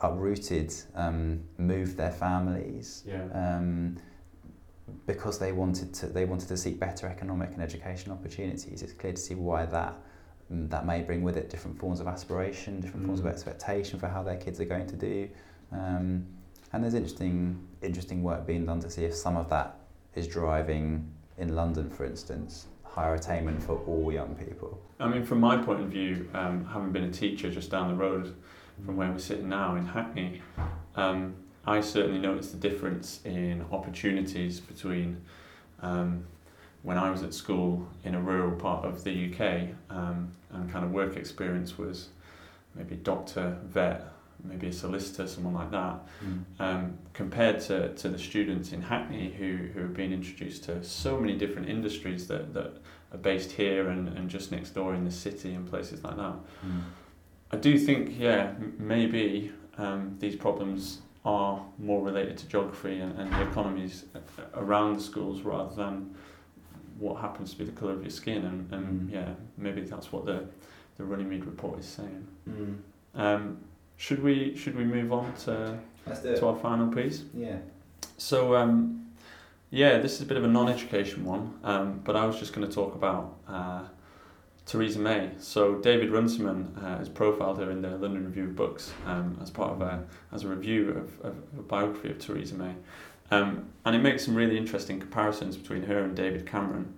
uprooted, 0.00 0.72
um, 0.94 1.40
moved 1.58 1.96
their 1.96 2.12
families 2.12 3.02
yeah. 3.06 3.24
um, 3.34 3.96
because 5.06 5.38
they 5.38 5.52
wanted 5.52 5.92
to, 5.92 6.06
they 6.06 6.24
wanted 6.24 6.48
to 6.48 6.56
seek 6.56 6.78
better 6.78 7.08
economic 7.08 7.50
and 7.52 7.62
education 7.62 8.12
opportunities. 8.12 8.82
It's 8.82 8.92
clear 8.92 9.12
to 9.12 9.20
see 9.20 9.34
why 9.34 9.66
that 9.66 9.94
mm, 10.52 10.70
that 10.70 10.86
may 10.86 11.02
bring 11.02 11.22
with 11.22 11.36
it 11.36 11.50
different 11.50 11.78
forms 11.78 12.00
of 12.00 12.06
aspiration, 12.06 12.80
different 12.80 13.04
forms 13.06 13.20
of 13.20 13.26
Mm. 13.26 13.30
expectation 13.30 13.98
for 13.98 14.06
how 14.06 14.22
their 14.22 14.36
kids 14.36 14.60
are 14.60 14.64
going 14.64 14.86
to 14.86 14.96
do. 14.96 15.28
Um, 15.72 16.26
and 16.72 16.84
there's 16.84 16.94
interesting 16.94 17.66
interesting 17.82 18.22
work 18.22 18.46
being 18.46 18.66
done 18.66 18.80
to 18.80 18.90
see 18.90 19.04
if 19.04 19.14
some 19.14 19.36
of 19.36 19.48
that 19.50 19.77
is 20.18 20.26
driving 20.26 21.08
in 21.38 21.54
London, 21.54 21.88
for 21.88 22.04
instance, 22.04 22.66
higher 22.82 23.14
attainment 23.14 23.62
for 23.62 23.78
all 23.86 24.12
young 24.12 24.34
people. 24.34 24.80
I 24.98 25.08
mean, 25.08 25.24
from 25.24 25.38
my 25.40 25.56
point 25.56 25.80
of 25.80 25.88
view, 25.88 26.28
um, 26.34 26.64
having 26.64 26.90
been 26.90 27.04
a 27.04 27.10
teacher 27.10 27.50
just 27.50 27.70
down 27.70 27.88
the 27.88 27.94
road 27.94 28.34
from 28.84 28.96
where 28.96 29.10
we're 29.10 29.18
sitting 29.18 29.48
now 29.48 29.76
in 29.76 29.86
Hackney, 29.86 30.42
um, 30.96 31.36
I 31.64 31.80
certainly 31.80 32.18
noticed 32.18 32.50
the 32.50 32.68
difference 32.68 33.20
in 33.24 33.64
opportunities 33.70 34.58
between 34.58 35.22
um, 35.80 36.24
when 36.82 36.98
I 36.98 37.10
was 37.10 37.22
at 37.22 37.32
school 37.32 37.86
in 38.02 38.14
a 38.14 38.20
rural 38.20 38.56
part 38.56 38.84
of 38.84 39.04
the 39.04 39.32
UK 39.32 39.68
um, 39.90 40.32
and 40.50 40.70
kind 40.70 40.84
of 40.84 40.90
work 40.90 41.16
experience 41.16 41.78
was 41.78 42.08
maybe 42.74 42.96
doctor, 42.96 43.58
vet, 43.64 44.12
maybe 44.44 44.68
a 44.68 44.72
solicitor, 44.72 45.26
someone 45.26 45.54
like 45.54 45.70
that, 45.70 45.98
um, 46.60 46.96
compared 47.12 47.60
to, 47.60 47.92
to 47.94 48.08
the 48.08 48.18
students 48.18 48.72
in 48.72 48.80
Hackney 48.82 49.30
who, 49.38 49.56
who 49.74 49.80
have 49.80 49.94
been 49.94 50.12
introduced 50.12 50.64
to 50.64 50.82
so 50.84 51.18
many 51.18 51.36
different 51.36 51.68
industries 51.68 52.26
that, 52.28 52.54
that 52.54 52.72
are 53.12 53.18
based 53.18 53.52
here 53.52 53.88
and, 53.88 54.08
and 54.16 54.28
just 54.30 54.52
next 54.52 54.70
door 54.70 54.94
in 54.94 55.04
the 55.04 55.10
city 55.10 55.54
and 55.54 55.68
places 55.68 56.02
like 56.04 56.16
that. 56.16 56.34
Mm. 56.66 56.82
I 57.50 57.56
do 57.56 57.78
think, 57.78 58.18
yeah, 58.18 58.52
m- 58.56 58.74
maybe 58.78 59.50
um, 59.76 60.16
these 60.20 60.36
problems 60.36 60.98
are 61.24 61.62
more 61.78 62.02
related 62.04 62.38
to 62.38 62.46
geography 62.46 63.00
and, 63.00 63.18
and 63.18 63.32
the 63.32 63.42
economies 63.42 64.04
around 64.54 64.96
the 64.96 65.02
schools 65.02 65.42
rather 65.42 65.74
than 65.74 66.14
what 66.98 67.20
happens 67.20 67.52
to 67.52 67.58
be 67.58 67.64
the 67.64 67.72
colour 67.72 67.92
of 67.92 68.02
your 68.02 68.10
skin. 68.10 68.44
And, 68.44 68.72
and 68.72 69.10
Mm. 69.10 69.12
yeah, 69.12 69.34
maybe 69.56 69.82
that's 69.82 70.12
what 70.12 70.26
the, 70.26 70.44
the 70.96 71.04
Runnymede 71.04 71.44
report 71.44 71.78
is 71.80 71.86
saying. 71.86 72.26
Mm. 72.48 72.76
Um, 73.14 73.58
should 73.98 74.22
we 74.22 74.56
should 74.56 74.76
we 74.76 74.84
move 74.84 75.12
on 75.12 75.34
to, 75.44 75.78
to 76.06 76.46
our 76.46 76.56
final 76.56 76.88
piece? 76.88 77.24
Yeah. 77.34 77.58
So, 78.16 78.56
um, 78.56 79.06
yeah, 79.70 79.98
this 79.98 80.14
is 80.14 80.22
a 80.22 80.24
bit 80.24 80.38
of 80.38 80.44
a 80.44 80.48
non-education 80.48 81.24
one, 81.24 81.58
um, 81.62 82.00
but 82.04 82.16
I 82.16 82.24
was 82.24 82.38
just 82.38 82.52
going 82.54 82.66
to 82.66 82.72
talk 82.72 82.94
about 82.94 83.36
uh, 83.46 83.82
Theresa 84.64 85.00
May. 85.00 85.30
So, 85.38 85.74
David 85.74 86.10
Runciman 86.10 86.74
uh, 86.80 86.98
has 86.98 87.08
profiled 87.08 87.58
her 87.58 87.70
in 87.70 87.82
the 87.82 87.90
London 87.90 88.24
Review 88.24 88.44
of 88.44 88.56
Books 88.56 88.92
um, 89.04 89.36
as 89.42 89.50
part 89.50 89.72
of 89.72 89.82
a 89.82 90.04
as 90.32 90.44
a 90.44 90.48
review 90.48 90.90
of, 90.90 91.20
of 91.20 91.36
a 91.58 91.62
biography 91.62 92.10
of 92.10 92.18
Theresa 92.18 92.54
May, 92.54 92.74
um, 93.32 93.68
and 93.84 93.96
it 93.96 94.00
makes 94.00 94.24
some 94.24 94.36
really 94.36 94.56
interesting 94.56 95.00
comparisons 95.00 95.56
between 95.56 95.82
her 95.82 96.04
and 96.04 96.16
David 96.16 96.46
Cameron. 96.46 96.94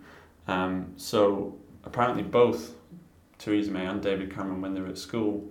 Um, 0.46 0.92
so, 0.98 1.56
apparently, 1.84 2.22
both 2.22 2.74
Theresa 3.38 3.70
May 3.70 3.86
and 3.86 4.02
David 4.02 4.34
Cameron, 4.34 4.60
when 4.60 4.74
they 4.74 4.82
were 4.82 4.88
at 4.88 4.98
school, 4.98 5.50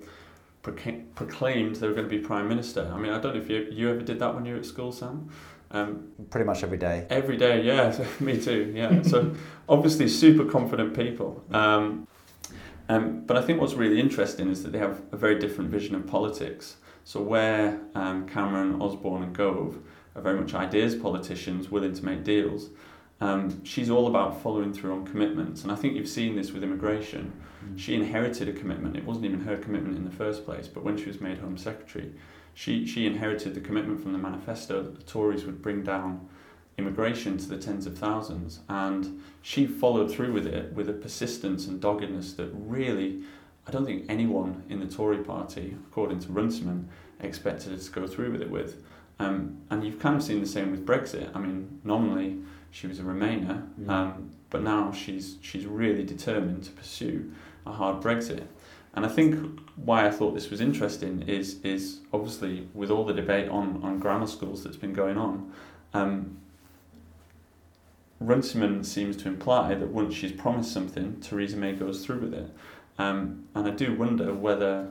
proclaimed 0.62 1.76
they 1.78 1.88
were 1.88 1.94
going 1.94 2.10
to 2.10 2.16
be 2.16 2.20
prime 2.20 2.48
minister. 2.48 2.92
I 2.94 2.98
mean, 2.98 3.12
I 3.12 3.20
don't 3.20 3.36
know 3.36 3.42
if 3.42 3.50
you 3.50 3.68
you 3.72 3.90
ever 3.90 4.02
did 4.02 4.20
that 4.20 4.36
when 4.36 4.46
you 4.46 4.54
were 4.54 4.60
at 4.60 4.66
school, 4.66 4.92
Sam. 4.92 5.30
Um, 5.72 6.12
Pretty 6.32 6.46
much 6.46 6.64
every 6.64 6.78
day. 6.78 7.06
every 7.10 7.38
day, 7.38 7.62
yeah, 7.62 7.96
me 8.20 8.42
too, 8.42 8.74
yeah. 8.76 9.02
So 9.04 9.36
obviously, 9.70 10.08
super 10.08 10.46
confident 10.46 10.96
people. 10.96 11.44
Um, 11.52 12.08
um, 12.90 13.22
but 13.26 13.38
I 13.38 13.42
think 13.44 13.62
what's 13.62 13.76
really 13.76 14.00
interesting 14.00 14.50
is 14.50 14.64
that 14.64 14.72
they 14.72 14.80
have 14.80 15.04
a 15.12 15.18
very 15.18 15.38
different 15.38 15.70
vision 15.70 15.94
of 15.94 16.08
politics. 16.08 16.78
So 17.04 17.22
where 17.22 17.80
um, 17.94 18.28
Cameron, 18.28 18.82
Osborne, 18.82 19.24
and 19.24 19.36
Gove 19.36 19.78
are 20.16 20.22
very 20.22 20.40
much 20.40 20.54
ideas 20.56 20.96
politicians 20.96 21.70
willing 21.70 21.94
to 21.94 22.04
make 22.04 22.24
deals. 22.24 22.70
Um, 23.22 23.64
she's 23.64 23.90
all 23.90 24.08
about 24.08 24.42
following 24.42 24.74
through 24.74 24.94
on 24.94 25.06
commitments, 25.06 25.64
and 25.64 25.72
I 25.72 25.76
think 25.76 25.96
you've 25.96 26.08
seen 26.08 26.36
this 26.36 26.52
with 26.52 26.64
immigration. 26.64 27.34
She 27.76 27.96
inherited 27.96 28.48
a 28.48 28.54
commitment. 28.54 28.96
It 28.96 29.06
wasn't 29.06 29.26
even 29.26 29.42
her 29.42 29.58
commitment 29.58 29.98
in 29.98 30.06
the 30.06 30.12
first 30.12 30.46
place, 30.46 30.68
but 30.68 30.84
when 30.84 30.98
she 30.98 31.06
was 31.06 31.20
made 31.20 31.40
Home 31.40 31.58
Secretary, 31.58 32.12
she, 32.54 32.86
she 32.86 33.06
inherited 33.06 33.54
the 33.54 33.60
commitment 33.62 34.02
from 34.02 34.12
the 34.14 34.18
manifesto 34.18 34.82
that 34.82 34.96
the 34.96 35.04
Tories 35.04 35.46
would 35.46 35.62
bring 35.62 35.84
down 35.84 36.28
immigration 36.78 37.38
to 37.38 37.48
the 37.50 37.58
tens 37.58 37.86
of 37.86 37.98
thousands. 37.98 38.60
And 38.70 39.22
she 39.42 39.66
followed 39.66 40.12
through 40.12 40.34
with 40.34 40.48
it 40.48 40.74
with 40.74 40.90
a 40.90 40.94
persistence 40.94 41.68
and 41.68 41.80
doggedness 41.82 42.34
that 42.34 42.50
really, 42.54 43.24
I 43.68 43.72
don't 43.72 43.86
think 43.86 44.06
anyone 44.10 44.64
in 44.70 44.80
the 44.80 44.88
Tory 44.88 45.18
party, 45.20 45.76
according 45.90 46.20
to 46.22 46.32
Runciman, 46.32 46.90
expected 47.20 47.72
her 47.72 47.78
to 47.78 47.92
go 47.92 48.08
through 48.08 48.32
with 48.32 48.42
it 48.42 48.50
with. 48.50 48.82
Um, 49.20 49.58
and 49.70 49.84
you've 49.84 50.00
kind 50.00 50.16
of 50.16 50.24
seen 50.24 50.40
the 50.40 50.48
same 50.48 50.72
with 50.72 50.86
Brexit. 50.86 51.30
I 51.36 51.40
mean, 51.40 51.82
nominally 51.84 52.38
she 52.72 52.88
was 52.88 53.00
a 53.00 53.04
Remainer, 53.04 53.68
Mm. 53.80 53.90
um, 53.90 54.32
but 54.50 54.64
now 54.64 54.92
she's 54.92 55.38
she's 55.42 55.66
really 55.66 56.04
determined 56.04 56.64
to 56.64 56.72
pursue 56.72 57.32
a 57.70 57.74
hard 57.74 58.02
Brexit. 58.04 58.44
And 58.96 59.06
I 59.06 59.10
think 59.10 59.60
why 59.76 60.06
I 60.08 60.12
thought 60.12 60.34
this 60.34 60.50
was 60.50 60.60
interesting 60.62 61.22
is 61.28 61.62
is 61.64 62.00
obviously 62.12 62.68
with 62.74 62.90
all 62.92 63.06
the 63.06 63.14
debate 63.14 63.48
on, 63.50 63.80
on 63.84 64.00
grammar 64.00 64.28
schools 64.28 64.64
that's 64.64 64.78
been 64.78 64.94
going 64.94 65.18
on, 65.18 65.52
um, 65.94 66.38
Runciman 68.20 68.84
seems 68.84 69.16
to 69.18 69.28
imply 69.30 69.76
that 69.76 69.88
once 69.90 70.14
she's 70.14 70.32
promised 70.34 70.74
something, 70.74 71.20
Theresa 71.22 71.56
May 71.56 71.74
goes 71.74 72.04
through 72.06 72.20
with 72.20 72.34
it. 72.34 72.50
Um, 72.98 73.46
and 73.56 73.66
I 73.68 73.72
do 73.72 73.96
wonder 73.96 74.34
whether 74.34 74.90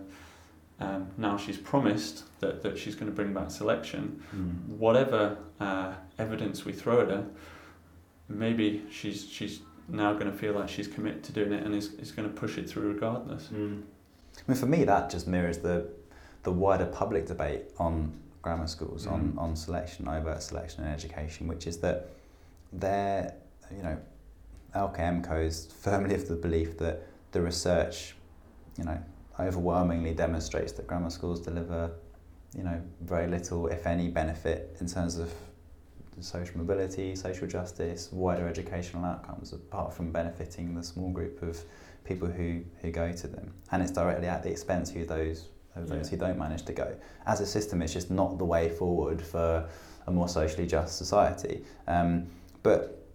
um, 0.80 1.08
now 1.18 1.36
she's 1.36 1.58
promised 1.58 2.22
that, 2.40 2.62
that 2.62 2.78
she's 2.78 2.94
going 2.94 3.10
to 3.10 3.14
bring 3.14 3.34
back 3.34 3.50
selection, 3.50 4.22
Mm. 4.34 4.78
whatever 4.78 5.36
uh, 5.60 5.92
evidence 6.18 6.64
we 6.64 6.72
throw 6.72 7.02
at 7.02 7.08
her, 7.08 7.26
maybe 8.28 8.82
she's 8.90 9.28
she's 9.28 9.60
now 9.88 10.12
going 10.12 10.30
to 10.30 10.36
feel 10.36 10.52
like 10.54 10.68
she's 10.68 10.88
committed 10.88 11.22
to 11.24 11.32
doing 11.32 11.52
it 11.52 11.64
and 11.64 11.74
is, 11.74 11.94
is 11.94 12.12
going 12.12 12.28
to 12.28 12.34
push 12.34 12.58
it 12.58 12.68
through 12.68 12.92
regardless. 12.92 13.48
I 13.50 13.54
mean, 13.54 14.56
for 14.56 14.66
me, 14.66 14.84
that 14.84 15.10
just 15.10 15.26
mirrors 15.26 15.58
the 15.58 15.88
the 16.44 16.52
wider 16.52 16.86
public 16.86 17.26
debate 17.26 17.62
on 17.78 18.12
grammar 18.42 18.68
schools, 18.68 19.06
on, 19.06 19.32
Mm. 19.32 19.38
on 19.38 19.56
selection, 19.56 20.06
overt 20.08 20.42
selection 20.42 20.84
in 20.84 20.90
education, 20.90 21.48
which 21.48 21.66
is 21.66 21.78
that 21.78 22.08
they're, 22.72 23.34
you 23.76 23.82
know, 23.82 23.98
LKM 24.74 25.22
is 25.44 25.66
firmly 25.66 26.14
of 26.14 26.28
the 26.28 26.36
belief 26.36 26.78
that 26.78 27.02
the 27.32 27.40
research, 27.42 28.14
you 28.78 28.84
know, 28.84 28.98
overwhelmingly 29.40 30.14
demonstrates 30.14 30.72
that 30.72 30.86
grammar 30.86 31.10
schools 31.10 31.40
deliver, 31.40 31.90
you 32.56 32.62
know, 32.62 32.80
very 33.00 33.26
little, 33.26 33.66
if 33.66 33.86
any, 33.86 34.08
benefit 34.08 34.76
in 34.80 34.86
terms 34.86 35.18
of 35.18 35.32
social 36.20 36.58
mobility, 36.58 37.14
social 37.16 37.46
justice, 37.46 38.10
wider 38.12 38.46
educational 38.48 39.04
outcomes, 39.04 39.52
apart 39.52 39.92
from 39.92 40.12
benefiting 40.12 40.74
the 40.74 40.82
small 40.82 41.10
group 41.10 41.42
of 41.42 41.62
people 42.04 42.28
who, 42.28 42.62
who 42.80 42.90
go 42.90 43.12
to 43.12 43.26
them. 43.26 43.52
And 43.70 43.82
it's 43.82 43.92
directly 43.92 44.26
at 44.26 44.42
the 44.42 44.50
expense 44.50 44.94
of 44.94 45.08
those 45.08 45.48
of 45.76 45.88
those 45.88 46.06
Yeah. 46.06 46.10
who 46.10 46.16
don't 46.16 46.38
manage 46.38 46.64
to 46.64 46.72
go. 46.72 46.96
As 47.26 47.40
a 47.40 47.46
system, 47.46 47.82
it's 47.82 47.92
just 47.92 48.10
not 48.10 48.38
the 48.38 48.44
way 48.44 48.68
forward 48.68 49.22
for 49.22 49.68
a 50.06 50.10
more 50.10 50.28
socially 50.28 50.66
just 50.66 50.96
society. 50.98 51.62
Um, 51.86 52.26
but 52.62 53.06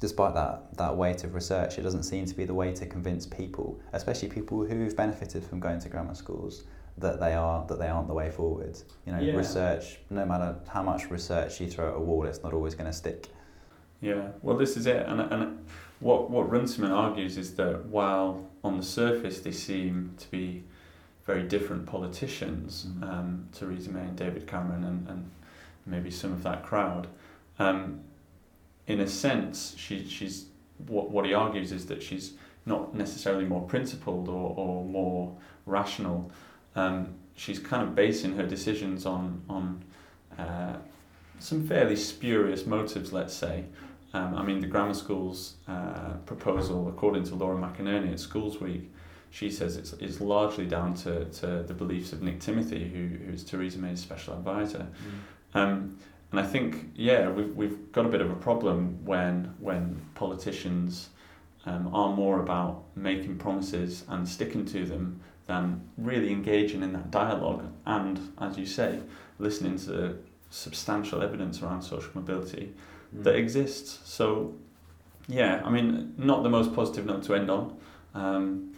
despite 0.00 0.32
that, 0.34 0.74
that 0.76 0.96
weight 0.96 1.24
of 1.24 1.34
research, 1.34 1.78
it 1.78 1.82
doesn't 1.82 2.04
seem 2.04 2.24
to 2.24 2.34
be 2.34 2.44
the 2.44 2.54
way 2.54 2.72
to 2.72 2.86
convince 2.86 3.26
people, 3.26 3.78
especially 3.92 4.28
people 4.28 4.64
who've 4.64 4.96
benefited 4.96 5.44
from 5.44 5.60
going 5.60 5.80
to 5.80 5.88
grammar 5.88 6.14
schools, 6.14 6.64
that 7.00 7.20
they 7.20 7.34
are 7.34 7.64
that 7.66 7.78
they 7.78 7.88
aren't 7.88 8.08
the 8.08 8.14
way 8.14 8.30
forward. 8.30 8.78
You 9.06 9.12
know, 9.12 9.20
Yeah. 9.20 9.34
research, 9.36 9.98
no 10.10 10.24
matter 10.26 10.56
how 10.68 10.82
much 10.82 11.10
research 11.10 11.60
you 11.60 11.68
throw 11.70 11.88
at 11.90 11.96
a 11.96 12.00
wall, 12.00 12.24
it's 12.26 12.42
not 12.42 12.52
always 12.52 12.74
going 12.74 12.90
to 12.90 12.96
stick. 12.96 13.28
Yeah, 14.00 14.28
well, 14.42 14.56
this 14.56 14.76
is 14.76 14.86
it, 14.86 15.06
and 15.06 15.20
and 15.20 15.58
what 16.00 16.30
what 16.30 16.50
Runciman 16.50 16.92
argues 16.92 17.36
is 17.36 17.54
that 17.54 17.86
while 17.86 18.48
on 18.62 18.76
the 18.76 18.82
surface 18.84 19.40
they 19.40 19.52
seem 19.52 20.14
to 20.18 20.30
be 20.30 20.64
very 21.24 21.42
different 21.42 21.86
politicians, 21.86 22.86
Mm. 22.86 23.02
um, 23.02 23.48
Theresa 23.52 23.90
May 23.90 24.00
and 24.00 24.16
David 24.16 24.46
Cameron, 24.46 24.84
and, 24.84 25.08
and 25.08 25.30
maybe 25.84 26.10
some 26.10 26.32
of 26.32 26.42
that 26.44 26.62
crowd, 26.64 27.06
um, 27.58 28.00
in 28.86 29.00
a 29.00 29.06
sense, 29.08 29.74
she 29.76 30.04
she's 30.06 30.46
what 30.86 31.10
what 31.10 31.24
he 31.26 31.34
argues 31.34 31.72
is 31.72 31.86
that 31.86 32.02
she's 32.02 32.34
not 32.64 32.94
necessarily 32.94 33.44
more 33.44 33.62
principled 33.62 34.28
or, 34.28 34.54
or 34.56 34.84
more 34.84 35.34
rational. 35.66 36.30
Um, 36.78 37.14
she's 37.34 37.58
kind 37.58 37.82
of 37.82 37.94
basing 37.94 38.36
her 38.36 38.46
decisions 38.46 39.06
on 39.06 39.42
on 39.48 39.84
uh, 40.38 40.76
some 41.38 41.66
fairly 41.66 41.96
spurious 41.96 42.66
motives, 42.66 43.12
let's 43.12 43.34
say. 43.34 43.64
Um, 44.14 44.34
I 44.34 44.42
mean, 44.42 44.60
the 44.60 44.66
grammar 44.66 44.94
school's 44.94 45.54
uh, 45.68 46.14
proposal, 46.24 46.88
according 46.88 47.24
to 47.24 47.34
Laura 47.34 47.56
McInerney 47.56 48.12
at 48.12 48.20
Schools 48.20 48.60
Week, 48.60 48.90
she 49.30 49.50
says 49.50 49.76
it's, 49.76 49.92
it's 49.94 50.20
largely 50.20 50.66
down 50.66 50.94
to, 50.94 51.26
to 51.26 51.62
the 51.62 51.74
beliefs 51.74 52.12
of 52.12 52.22
Nick 52.22 52.40
Timothy, 52.40 52.88
who, 52.88 53.24
who's 53.26 53.44
Theresa 53.44 53.78
May's 53.78 54.00
special 54.00 54.34
advisor. 54.34 54.86
Um, 55.54 55.98
and 56.30 56.40
I 56.40 56.42
think, 56.42 56.90
yeah, 56.94 57.28
we've, 57.30 57.54
we've 57.54 57.92
got 57.92 58.06
a 58.06 58.08
bit 58.08 58.20
of 58.20 58.30
a 58.30 58.36
problem 58.36 59.04
when, 59.04 59.54
when 59.60 60.00
politicians 60.14 61.10
um, 61.66 61.94
are 61.94 62.14
more 62.14 62.40
about 62.40 62.84
making 62.96 63.36
promises 63.36 64.04
and 64.08 64.26
sticking 64.26 64.64
to 64.66 64.86
them 64.86 65.20
than 65.48 65.80
really 65.96 66.30
engaging 66.30 66.82
in 66.84 66.92
that 66.92 67.10
dialogue 67.10 67.64
and, 67.86 68.32
as 68.40 68.56
you 68.56 68.66
say, 68.66 69.00
listening 69.40 69.76
to 69.78 70.16
substantial 70.50 71.22
evidence 71.22 71.60
around 71.62 71.82
social 71.82 72.10
mobility 72.14 72.72
that 73.12 73.34
exists. 73.34 73.98
So, 74.04 74.54
yeah, 75.26 75.60
I 75.64 75.70
mean, 75.70 76.14
not 76.16 76.42
the 76.44 76.50
most 76.50 76.72
positive 76.74 77.06
note 77.06 77.24
to 77.24 77.34
end 77.34 77.50
on, 77.50 77.76
um, 78.14 78.74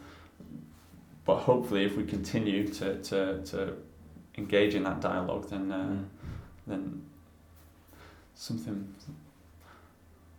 but 1.24 1.36
hopefully, 1.36 1.84
if 1.84 1.96
we 1.96 2.04
continue 2.04 2.66
to, 2.68 3.02
to, 3.02 3.42
to 3.42 3.76
engage 4.38 4.74
in 4.74 4.84
that 4.84 5.00
dialogue, 5.00 5.50
then 5.50 5.70
uh, 5.70 5.96
Mm. 6.70 6.72
then 6.72 7.02
something. 8.34 8.94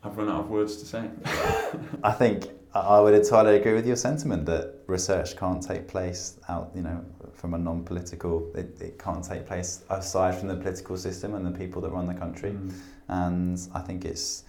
I've 0.03 0.17
run 0.17 0.29
out 0.29 0.41
of 0.41 0.49
words 0.49 0.77
to 0.77 0.85
say. 0.85 1.09
I 2.03 2.11
think 2.11 2.49
I 2.73 2.99
would 2.99 3.13
entirely 3.13 3.57
agree 3.57 3.73
with 3.73 3.85
your 3.85 3.95
sentiment 3.95 4.45
that 4.47 4.80
research 4.91 5.35
can't 5.37 5.61
take 5.63 5.87
place 5.87 6.37
out, 6.49 6.71
you 6.75 6.81
know, 6.81 7.03
from 7.33 7.53
a 7.53 7.57
non-political. 7.57 8.51
It, 8.55 8.79
it 8.81 8.99
can't 8.99 9.23
take 9.23 9.47
place 9.47 9.83
aside 9.89 10.35
from 10.35 10.47
the 10.49 10.55
political 10.55 10.97
system 10.97 11.33
and 11.35 11.45
the 11.45 11.57
people 11.57 11.81
that 11.83 11.89
run 11.91 12.05
the 12.05 12.13
country. 12.13 12.55
And 13.07 13.59
I 13.73 13.79
think 13.81 14.05
it's 14.05 14.43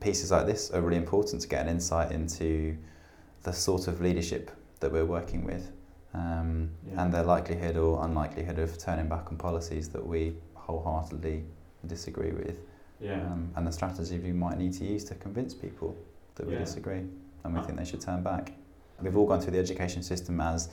pieces 0.00 0.30
like 0.30 0.46
this 0.46 0.70
are 0.72 0.80
really 0.80 0.96
important 0.96 1.42
to 1.42 1.48
get 1.48 1.60
an 1.64 1.68
insight 1.68 2.10
into 2.12 2.76
the 3.42 3.52
sort 3.52 3.86
of 3.88 4.00
leadership 4.00 4.50
that 4.80 4.90
we're 4.92 5.04
working 5.18 5.44
with, 5.44 5.70
um, 6.14 6.70
Yeah. 6.86 7.02
and 7.04 7.12
the 7.14 7.22
likelihood 7.22 7.76
or 7.76 8.04
unlikelihood 8.04 8.58
of 8.58 8.76
turning 8.78 9.08
back 9.08 9.30
on 9.30 9.36
policies 9.38 9.88
that 9.90 10.04
we 10.04 10.36
wholeheartedly 10.54 11.44
disagree 11.86 12.32
with, 12.32 12.58
um, 13.30 13.50
and 13.56 13.66
the 13.66 13.72
strategy 13.72 14.18
we 14.18 14.32
might 14.32 14.58
need 14.58 14.72
to 14.74 14.84
use 14.84 15.04
to 15.04 15.14
convince 15.14 15.54
people 15.54 15.96
that 16.34 16.46
we 16.46 16.52
Yeah. 16.54 16.58
disagree 16.60 17.02
and 17.44 17.54
we 17.54 17.60
Ah. 17.60 17.62
think 17.62 17.78
they 17.78 17.84
should 17.84 18.00
turn 18.00 18.22
back. 18.22 18.52
We've 19.00 19.16
all 19.16 19.26
gone 19.26 19.40
through 19.40 19.52
the 19.52 19.58
education 19.58 20.02
system 20.02 20.40
as 20.40 20.68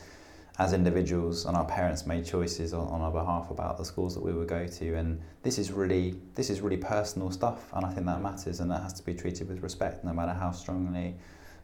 as 0.60 0.72
individuals 0.72 1.46
and 1.46 1.58
our 1.58 1.66
parents 1.66 2.06
made 2.06 2.24
choices 2.24 2.76
on, 2.76 2.88
on 2.90 3.02
our 3.02 3.12
behalf 3.12 3.50
about 3.50 3.76
the 3.76 3.84
schools 3.84 4.14
that 4.14 4.22
we 4.22 4.32
would 4.32 4.48
go 4.48 4.68
to 4.68 4.94
and 4.94 5.20
this 5.42 5.58
is 5.58 5.72
really 5.72 6.14
this 6.36 6.52
is 6.52 6.62
really 6.62 6.78
personal 6.78 7.32
stuff 7.32 7.74
and 7.74 7.84
I 7.84 7.90
think 7.92 8.06
that 8.06 8.22
matters 8.22 8.60
and 8.60 8.70
that 8.70 8.84
has 8.84 8.94
to 8.94 9.04
be 9.04 9.16
treated 9.16 9.50
with 9.50 9.64
respect 9.64 10.04
no 10.04 10.14
matter 10.14 10.32
how 10.32 10.52
strongly 10.52 11.16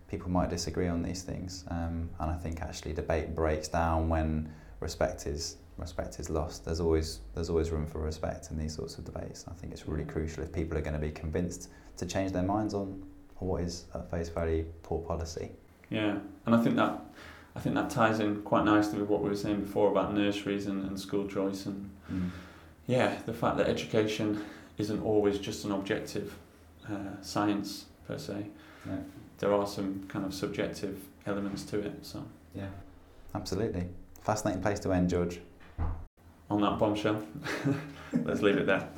people 0.10 0.30
might 0.30 0.50
disagree 0.50 0.88
on 0.88 1.04
these 1.04 1.22
things. 1.22 1.64
Um, 1.70 2.10
and 2.20 2.32
I 2.32 2.36
think 2.36 2.62
actually 2.62 2.94
debate 2.94 3.36
breaks 3.36 3.68
down 3.68 4.10
when 4.10 4.52
respect 4.80 5.28
is 5.28 5.58
respect 5.78 6.20
is 6.20 6.30
lost. 6.30 6.66
There's 6.66 6.80
always 6.80 7.20
there's 7.36 7.50
always 7.50 7.72
room 7.72 7.86
for 7.86 8.00
respect 8.00 8.50
in 8.52 8.58
these 8.58 8.76
sorts 8.76 8.98
of 8.98 9.06
debates. 9.06 9.46
I 9.48 9.54
think 9.54 9.72
it's 9.72 9.88
really 9.88 10.06
crucial 10.06 10.44
if 10.44 10.52
people 10.52 10.78
are 10.78 10.82
going 10.82 11.00
to 11.00 11.00
be 11.00 11.12
convinced 11.12 11.70
to 11.98 12.06
change 12.06 12.32
their 12.32 12.44
minds 12.44 12.74
on 12.74 13.04
what 13.38 13.62
is 13.62 13.86
at 13.94 14.10
face 14.12 14.30
value 14.30 14.66
poor 14.84 15.00
policy 15.00 15.52
Yeah, 15.90 16.18
and 16.46 16.56
I 16.56 16.62
think 16.62 16.76
that 16.76 17.02
I 17.56 17.60
think 17.60 17.76
that 17.76 17.90
ties 17.90 18.20
in 18.20 18.42
quite 18.44 18.64
nicely 18.66 19.00
with 19.00 19.10
what 19.10 19.22
we 19.22 19.30
were 19.30 19.36
saying 19.36 19.62
before 19.62 19.90
about 19.90 20.14
nurseries 20.14 20.68
and, 20.68 20.86
and 20.86 21.00
school 21.00 21.28
choice 21.28 21.66
and 21.66 21.90
yeah, 22.88 23.18
the 23.26 23.34
fact 23.34 23.58
that 23.58 23.68
education 23.68 24.44
isn't 24.78 25.02
always 25.04 25.38
just 25.40 25.66
an 25.66 25.72
objective 25.72 26.36
uh, 26.90 27.22
science 27.22 27.86
per 28.08 28.18
se. 28.18 28.48
Yeah. 28.86 28.96
There 29.40 29.54
are 29.54 29.68
some 29.68 30.06
kind 30.08 30.26
of 30.26 30.34
subjective 30.34 30.98
elements 31.26 31.64
to 31.66 31.80
it. 31.80 32.06
So 32.06 32.26
Yeah, 32.56 32.70
absolutely. 33.36 33.88
Fascinating 34.22 34.62
place 34.62 34.80
to 34.82 34.92
end, 34.92 35.10
George. 35.10 35.40
on 36.50 36.62
that 36.62 36.80
bombshell, 36.80 37.24
let's 38.24 38.42
leave 38.42 38.58
it 38.58 38.66
there. 38.66 38.90